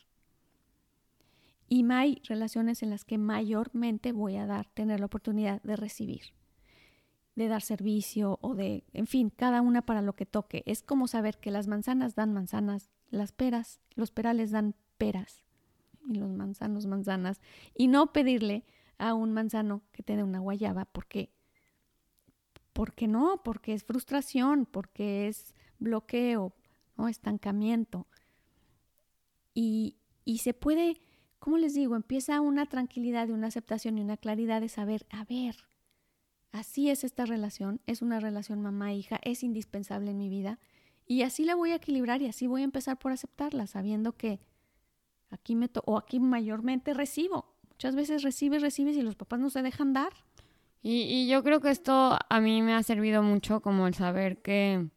Y 1.67 1.89
hay 1.91 2.21
relaciones 2.25 2.83
en 2.83 2.91
las 2.91 3.05
que 3.05 3.17
mayormente 3.17 4.11
voy 4.11 4.35
a 4.35 4.45
dar, 4.45 4.69
tener 4.69 4.99
la 4.99 5.07
oportunidad 5.07 5.61
de 5.63 5.75
recibir, 5.75 6.33
de 7.35 7.47
dar 7.47 7.61
servicio 7.61 8.37
o 8.41 8.53
de, 8.53 8.83
en 8.93 9.07
fin, 9.07 9.31
cada 9.35 9.61
una 9.61 9.81
para 9.81 10.01
lo 10.01 10.13
que 10.13 10.25
toque. 10.25 10.63
Es 10.65 10.83
como 10.83 11.07
saber 11.07 11.39
que 11.39 11.51
las 11.51 11.67
manzanas 11.67 12.15
dan 12.15 12.33
manzanas, 12.33 12.91
las 13.09 13.31
peras, 13.31 13.79
los 13.95 14.11
perales 14.11 14.51
dan 14.51 14.75
peras 14.97 15.43
y 16.07 16.15
los 16.15 16.31
manzanos 16.31 16.85
manzanas. 16.85 17.41
Y 17.73 17.87
no 17.87 18.13
pedirle 18.13 18.63
a 18.97 19.13
un 19.13 19.33
manzano 19.33 19.81
que 19.91 20.03
te 20.03 20.15
dé 20.15 20.23
una 20.23 20.39
guayaba 20.39 20.85
porque, 20.85 21.31
porque 22.73 23.07
no, 23.07 23.41
porque 23.43 23.73
es 23.73 23.83
frustración, 23.83 24.67
porque 24.67 25.27
es 25.27 25.55
bloqueo, 25.79 26.53
¿no? 26.95 27.07
estancamiento. 27.07 28.07
Y, 29.55 29.97
y 30.25 30.39
se 30.39 30.53
puede 30.53 31.01
¿cómo 31.45 31.59
les 31.59 31.75
digo? 31.75 31.95
Empieza 31.95 32.41
una 32.41 32.65
tranquilidad 32.65 33.27
y 33.27 33.31
una 33.31 33.45
aceptación 33.45 33.99
y 33.99 34.01
una 34.01 34.17
claridad 34.17 34.61
de 34.61 34.67
saber, 34.67 35.05
a 35.11 35.25
ver, 35.25 35.55
así 36.51 36.89
es 36.89 37.03
esta 37.03 37.23
relación, 37.27 37.81
es 37.85 38.01
una 38.01 38.19
relación 38.19 38.63
mamá-hija, 38.63 39.19
es 39.21 39.43
indispensable 39.43 40.09
en 40.09 40.17
mi 40.17 40.27
vida 40.27 40.57
y 41.05 41.21
así 41.21 41.45
la 41.45 41.53
voy 41.53 41.69
a 41.69 41.75
equilibrar 41.75 42.23
y 42.23 42.25
así 42.25 42.47
voy 42.47 42.61
a 42.61 42.63
empezar 42.63 42.97
por 42.97 43.11
aceptarla, 43.11 43.67
sabiendo 43.67 44.13
que 44.13 44.39
aquí 45.29 45.53
me 45.53 45.69
o 45.85 45.99
aquí 45.99 46.19
mayormente 46.19 46.95
recibo. 46.95 47.53
Muchas 47.69 47.95
veces 47.95 48.23
recibes, 48.23 48.63
recibes 48.63 48.97
y 48.97 49.03
los 49.03 49.15
papás 49.15 49.39
no 49.39 49.51
se 49.51 49.61
dejan 49.61 49.93
dar. 49.93 50.13
Y 50.81 51.27
yo 51.27 51.43
creo 51.43 51.61
que 51.61 51.69
esto 51.69 52.17
a 52.27 52.39
mí 52.41 52.63
me 52.63 52.73
ha 52.73 52.81
servido 52.81 53.21
mucho 53.21 53.61
como 53.61 53.85
el 53.85 53.93
saber 53.93 54.41
que, 54.41 54.87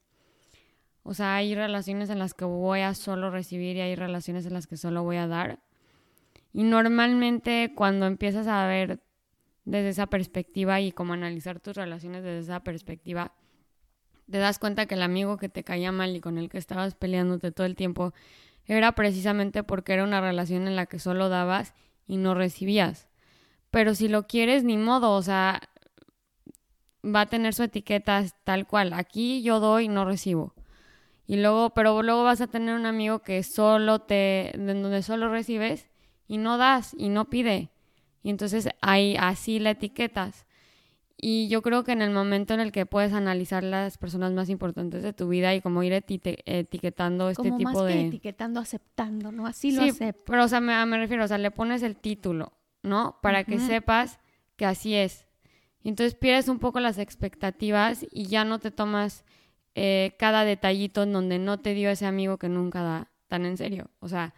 o 1.03 1.13
sea, 1.13 1.37
hay 1.37 1.55
relaciones 1.55 2.09
en 2.09 2.19
las 2.19 2.33
que 2.33 2.47
voy 2.47 2.81
a 2.81 2.95
solo 2.95 3.31
recibir 3.31 3.77
y 3.77 3.81
hay 3.81 3.97
relaciones 3.97 4.47
en 4.47 4.55
las 4.55 4.67
que 4.67 4.79
solo 4.79 5.03
voy 5.03 5.19
a 5.19 5.27
dar. 5.27 5.68
Y 6.53 6.65
normalmente 6.65 7.73
cuando 7.75 8.07
empiezas 8.07 8.47
a 8.47 8.67
ver 8.67 9.01
desde 9.65 9.91
esa 9.91 10.07
perspectiva 10.07 10.81
y 10.81 10.93
como 10.93 11.13
analizar 11.13 11.61
tus 11.61 11.77
relaciones 11.77 12.23
desde 12.23 12.41
esa 12.41 12.61
perspectiva, 12.61 13.35
te 14.31 14.39
das 14.39 14.59
cuenta 14.59 14.87
que 14.87 14.95
el 14.95 15.03
amigo 15.03 15.37
que 15.37 15.49
te 15.49 15.65
caía 15.65 15.93
mal 15.93 16.15
y 16.17 16.21
con 16.21 16.39
el 16.39 16.49
que 16.49 16.59
estabas 16.59 16.95
peleándote 16.95 17.53
todo 17.53 17.67
el 17.67 17.77
tiempo 17.77 18.13
era 18.67 18.93
precisamente 18.93 19.63
porque 19.63 19.95
era 19.95 20.05
una 20.05 20.21
relación 20.21 20.67
en 20.67 20.77
la 20.77 20.87
que 20.87 20.99
solo 20.99 21.29
dabas 21.29 21.75
y 22.07 22.17
no 22.17 22.35
recibías. 22.35 23.09
Pero 23.71 23.95
si 23.95 24.09
lo 24.09 24.27
quieres, 24.27 24.65
ni 24.65 24.77
modo, 24.77 25.13
o 25.13 25.23
sea, 25.23 25.61
va 27.05 27.23
a 27.23 27.27
tener 27.27 27.55
su 27.55 27.63
etiqueta 27.63 28.25
tal 28.45 28.67
cual. 28.67 28.93
Aquí 28.93 29.43
yo 29.43 29.61
doy, 29.61 29.89
no 29.89 30.05
recibo. 30.05 30.55
Y 31.27 31.37
luego, 31.37 31.71
pero 31.71 32.03
luego 32.03 32.25
vas 32.25 32.41
a 32.41 32.47
tener 32.47 32.75
un 32.75 32.87
amigo 32.87 33.21
que 33.21 33.43
solo 33.43 34.01
te, 34.01 34.55
en 34.57 34.83
donde 34.83 35.03
solo 35.03 35.31
recibes 35.31 35.89
y 36.29 36.37
no 36.39 36.59
das 36.59 36.95
y 36.97 37.09
no 37.09 37.29
pide. 37.31 37.71
Y 38.23 38.31
entonces 38.31 38.69
ahí 38.81 39.17
así 39.19 39.59
la 39.59 39.71
etiquetas. 39.71 40.47
Y 41.21 41.49
yo 41.49 41.63
creo 41.63 41.83
que 41.83 41.91
en 41.91 42.01
el 42.01 42.13
momento 42.13 42.55
en 42.55 42.61
el 42.61 42.71
que 42.71 42.87
puedes 42.87 43.13
analizar 43.13 43.65
las 43.65 43.99
personas 43.99 44.33
más 44.33 44.49
importantes 44.49 45.03
de 45.03 45.13
tu 45.13 45.29
vida 45.29 45.53
y 45.53 45.61
como 45.61 45.83
ir 45.83 45.93
etiquetando 45.93 47.29
este 47.29 47.51
tipo 47.51 47.73
más 47.73 47.85
de... 47.87 47.93
Que 47.93 48.07
etiquetando, 48.07 48.61
aceptando, 48.61 49.33
¿no? 49.33 49.49
Así 49.49 49.73
lo 49.73 49.83
sí, 49.83 49.93
Pero, 50.25 50.45
o 50.45 50.49
sea, 50.49 50.61
me, 50.61 50.87
me, 50.87 50.97
refiero, 50.97 51.25
o 51.25 51.29
sea, 51.29 51.39
le 51.39 51.51
pones 51.51 51.83
el 51.83 51.97
título, 51.97 52.53
¿no? 52.85 53.19
Para 53.21 53.43
que 53.43 53.59
sepas 53.59 54.21
que 54.55 54.65
así 54.65 54.95
es. 54.95 55.27
Y 55.83 55.89
entonces 55.89 56.15
pierdes 56.15 56.49
un 56.49 56.61
poco 56.61 56.79
las 56.79 56.99
expectativas 56.99 58.07
y 58.13 58.27
ya 58.27 58.45
no 58.45 58.61
te 58.61 58.71
tomas 58.71 59.25
eh, 59.75 60.15
cada 60.19 60.45
detallito 60.45 61.03
en 61.03 61.13
donde 61.13 61.39
no 61.39 61.59
te 61.59 61.75
dio 61.75 61.91
ese 61.91 62.07
amigo 62.07 62.37
que 62.37 62.49
nunca 62.49 62.83
da 62.83 63.11
tan 63.27 63.45
en 63.45 63.57
serio. 63.57 63.91
O 63.99 64.09
sea, 64.09 64.35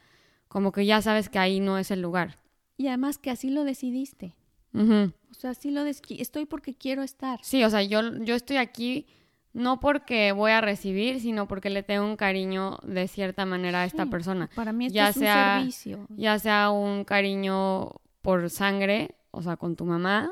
como 0.51 0.73
que 0.73 0.85
ya 0.85 1.01
sabes 1.01 1.29
que 1.29 1.39
ahí 1.39 1.61
no 1.61 1.79
es 1.79 1.93
el 1.93 2.03
lugar. 2.03 2.37
Y 2.77 2.89
además 2.89 3.19
que 3.19 3.31
así 3.31 3.51
lo 3.51 3.63
decidiste. 3.63 4.35
O 4.75 5.35
sea, 5.35 5.51
así 5.51 5.71
lo 5.71 5.85
estoy 5.85 6.45
porque 6.45 6.75
quiero 6.75 7.03
estar. 7.03 7.39
Sí, 7.43 7.63
o 7.63 7.71
sea, 7.71 7.83
yo, 7.85 8.01
yo 8.25 8.35
estoy 8.35 8.57
aquí 8.57 9.07
no 9.53 9.79
porque 9.79 10.33
voy 10.33 10.51
a 10.51 10.61
recibir, 10.61 11.21
sino 11.21 11.47
porque 11.47 11.71
le 11.71 11.85
tengo 11.85 12.05
un 12.05 12.17
cariño 12.17 12.79
de 12.83 13.07
cierta 13.07 13.47
manera 13.47 13.83
a 13.83 13.85
esta 13.85 14.07
persona. 14.07 14.51
Para 14.57 14.73
mí 14.73 14.87
esto 14.87 14.97
ya 14.97 15.09
es 15.11 15.17
un 15.17 15.23
servicio. 15.23 16.07
Ya 16.17 16.39
sea 16.41 16.71
un 16.71 17.05
cariño 17.05 17.93
por 18.21 18.51
sangre, 18.51 19.15
o 19.31 19.43
sea, 19.43 19.57
con 19.57 19.77
tu 19.77 19.85
mamá, 19.85 20.31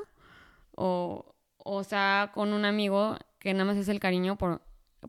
o, 0.75 1.35
o 1.59 1.85
sea, 1.85 2.33
con 2.35 2.53
un 2.53 2.65
amigo 2.65 3.17
que 3.39 3.53
nada 3.53 3.67
más 3.67 3.77
es 3.77 3.89
el 3.89 4.01
cariño 4.01 4.37
por, 4.37 4.63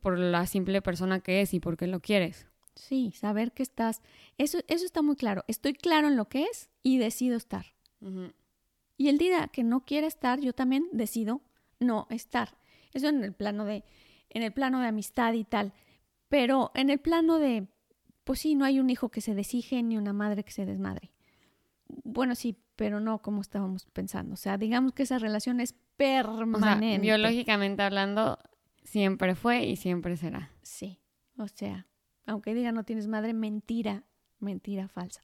por 0.03 0.20
la 0.20 0.45
simple 0.45 0.84
persona 0.84 1.20
que 1.20 1.41
es 1.41 1.55
y 1.55 1.60
porque 1.60 1.88
lo 1.88 1.99
quieres. 1.99 2.49
Sí, 2.80 3.11
saber 3.11 3.51
que 3.51 3.61
estás. 3.61 4.01
Eso, 4.38 4.59
eso 4.67 4.86
está 4.86 5.01
muy 5.01 5.17
claro. 5.17 5.43
Estoy 5.47 5.73
claro 5.73 6.07
en 6.07 6.15
lo 6.15 6.30
que 6.30 6.43
es 6.45 6.69
y 6.82 6.97
decido 6.97 7.36
estar. 7.36 7.65
Y 8.97 9.09
el 9.09 9.17
día 9.17 9.49
que 9.49 9.63
no 9.63 9.84
quiera 9.86 10.07
estar, 10.07 10.39
yo 10.39 10.53
también 10.53 10.88
decido 10.93 11.41
no 11.80 12.07
estar. 12.09 12.57
Eso 12.93 13.09
en 13.09 13.23
el 13.23 13.34
plano 13.34 13.65
de, 13.65 13.84
en 14.30 14.43
el 14.43 14.53
plano 14.53 14.80
de 14.80 14.88
amistad 14.88 15.34
y 15.34 15.43
tal. 15.43 15.73
Pero 16.30 16.71
en 16.73 16.89
el 16.89 16.99
plano 16.99 17.38
de, 17.38 17.67
pues 18.23 18.39
sí, 18.39 18.55
no 18.55 18.63
hay 18.63 18.80
un 18.80 18.89
hijo 18.89 19.09
que 19.09 19.19
se 19.19 19.36
desije 19.36 19.84
ni 19.84 19.97
una 19.97 20.13
madre 20.13 20.45
que 20.45 20.53
se 20.53 20.65
desmadre. 20.65 21.11
Bueno, 21.88 22.34
sí, 22.34 22.55
pero 22.77 23.01
no 23.01 23.21
como 23.21 23.41
estábamos 23.41 23.88
pensando. 23.88 24.36
O 24.36 24.38
sea, 24.38 24.57
digamos 24.57 24.93
que 24.93 25.03
esa 25.03 25.19
relación 25.19 25.59
es 25.59 25.75
permanente. 25.97 26.99
biológicamente 26.99 27.82
hablando, 27.82 28.39
siempre 28.84 29.36
fue 29.36 29.65
y 29.65 29.75
siempre 29.75 30.15
será. 30.15 30.51
Sí, 30.61 31.01
o 31.38 31.47
sea, 31.49 31.89
aunque 32.30 32.53
diga 32.53 32.71
no 32.71 32.84
tienes 32.84 33.07
madre, 33.07 33.34
mentira, 33.34 34.03
mentira 34.39 34.88
falsa. 34.88 35.23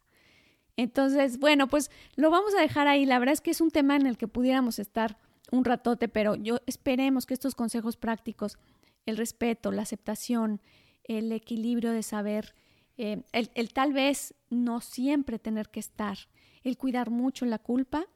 Entonces, 0.78 1.40
bueno, 1.40 1.68
pues 1.68 1.90
lo 2.16 2.30
vamos 2.30 2.54
a 2.56 2.62
dejar 2.62 2.88
ahí. 2.88 3.06
La 3.06 3.20
verdad 3.20 3.34
es 3.34 3.42
que 3.42 3.52
es 3.52 3.62
un 3.62 3.72
tema 3.72 3.96
en 3.96 4.08
el 4.08 4.18
que 4.18 4.28
pudiéramos 4.28 4.80
estar 4.80 5.18
un 5.52 5.64
ratote, 5.64 6.08
pero 6.08 6.36
yo 6.36 6.60
esperemos 6.66 7.26
que 7.26 7.34
estos 7.34 7.56
consejos 7.56 7.96
prácticos, 7.96 8.58
el 9.06 9.16
respeto, 9.16 9.72
la 9.72 9.84
aceptación, 9.84 10.60
el 11.04 11.32
equilibrio 11.32 11.92
de 11.92 12.04
saber, 12.04 12.56
eh, 12.98 13.22
el, 13.32 13.52
el 13.54 13.72
tal 13.72 13.94
vez 13.94 14.34
no 14.50 14.82
siempre 14.82 15.40
tener 15.40 15.70
que 15.70 15.80
estar, 15.80 16.18
el 16.64 16.78
cuidar 16.78 17.12
mucho 17.12 17.46
la 17.46 17.60
culpa 17.60 18.08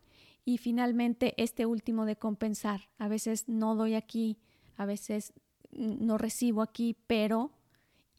y 0.43 0.57
finalmente 0.57 1.35
este 1.37 1.65
último 1.65 2.05
de 2.05 2.15
compensar. 2.15 2.89
A 2.97 3.07
veces 3.07 3.47
no 3.47 3.75
doy 3.75 3.93
aquí, 3.93 4.39
a 4.75 4.85
veces 4.85 5.33
no 5.71 6.17
recibo 6.17 6.63
aquí, 6.63 6.97
pero 7.05 7.51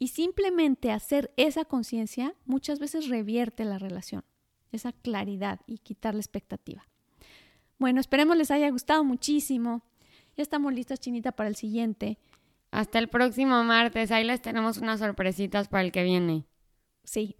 y 0.00 0.08
simplemente 0.08 0.90
hacer 0.90 1.30
esa 1.36 1.66
conciencia 1.66 2.34
muchas 2.46 2.80
veces 2.80 3.08
revierte 3.08 3.66
la 3.66 3.78
relación, 3.78 4.24
esa 4.72 4.92
claridad 4.92 5.60
y 5.66 5.78
quitar 5.78 6.14
la 6.14 6.20
expectativa. 6.20 6.88
Bueno, 7.78 8.00
esperemos 8.00 8.36
les 8.36 8.50
haya 8.50 8.70
gustado 8.70 9.04
muchísimo. 9.04 9.82
Ya 10.36 10.42
estamos 10.42 10.72
listas, 10.72 11.00
Chinita, 11.00 11.32
para 11.32 11.50
el 11.50 11.54
siguiente. 11.54 12.18
Hasta 12.70 12.98
el 12.98 13.08
próximo 13.08 13.62
martes. 13.62 14.10
Ahí 14.10 14.24
les 14.24 14.40
tenemos 14.40 14.78
unas 14.78 15.00
sorpresitas 15.00 15.68
para 15.68 15.84
el 15.84 15.92
que 15.92 16.02
viene. 16.02 16.46
Sí, 17.04 17.36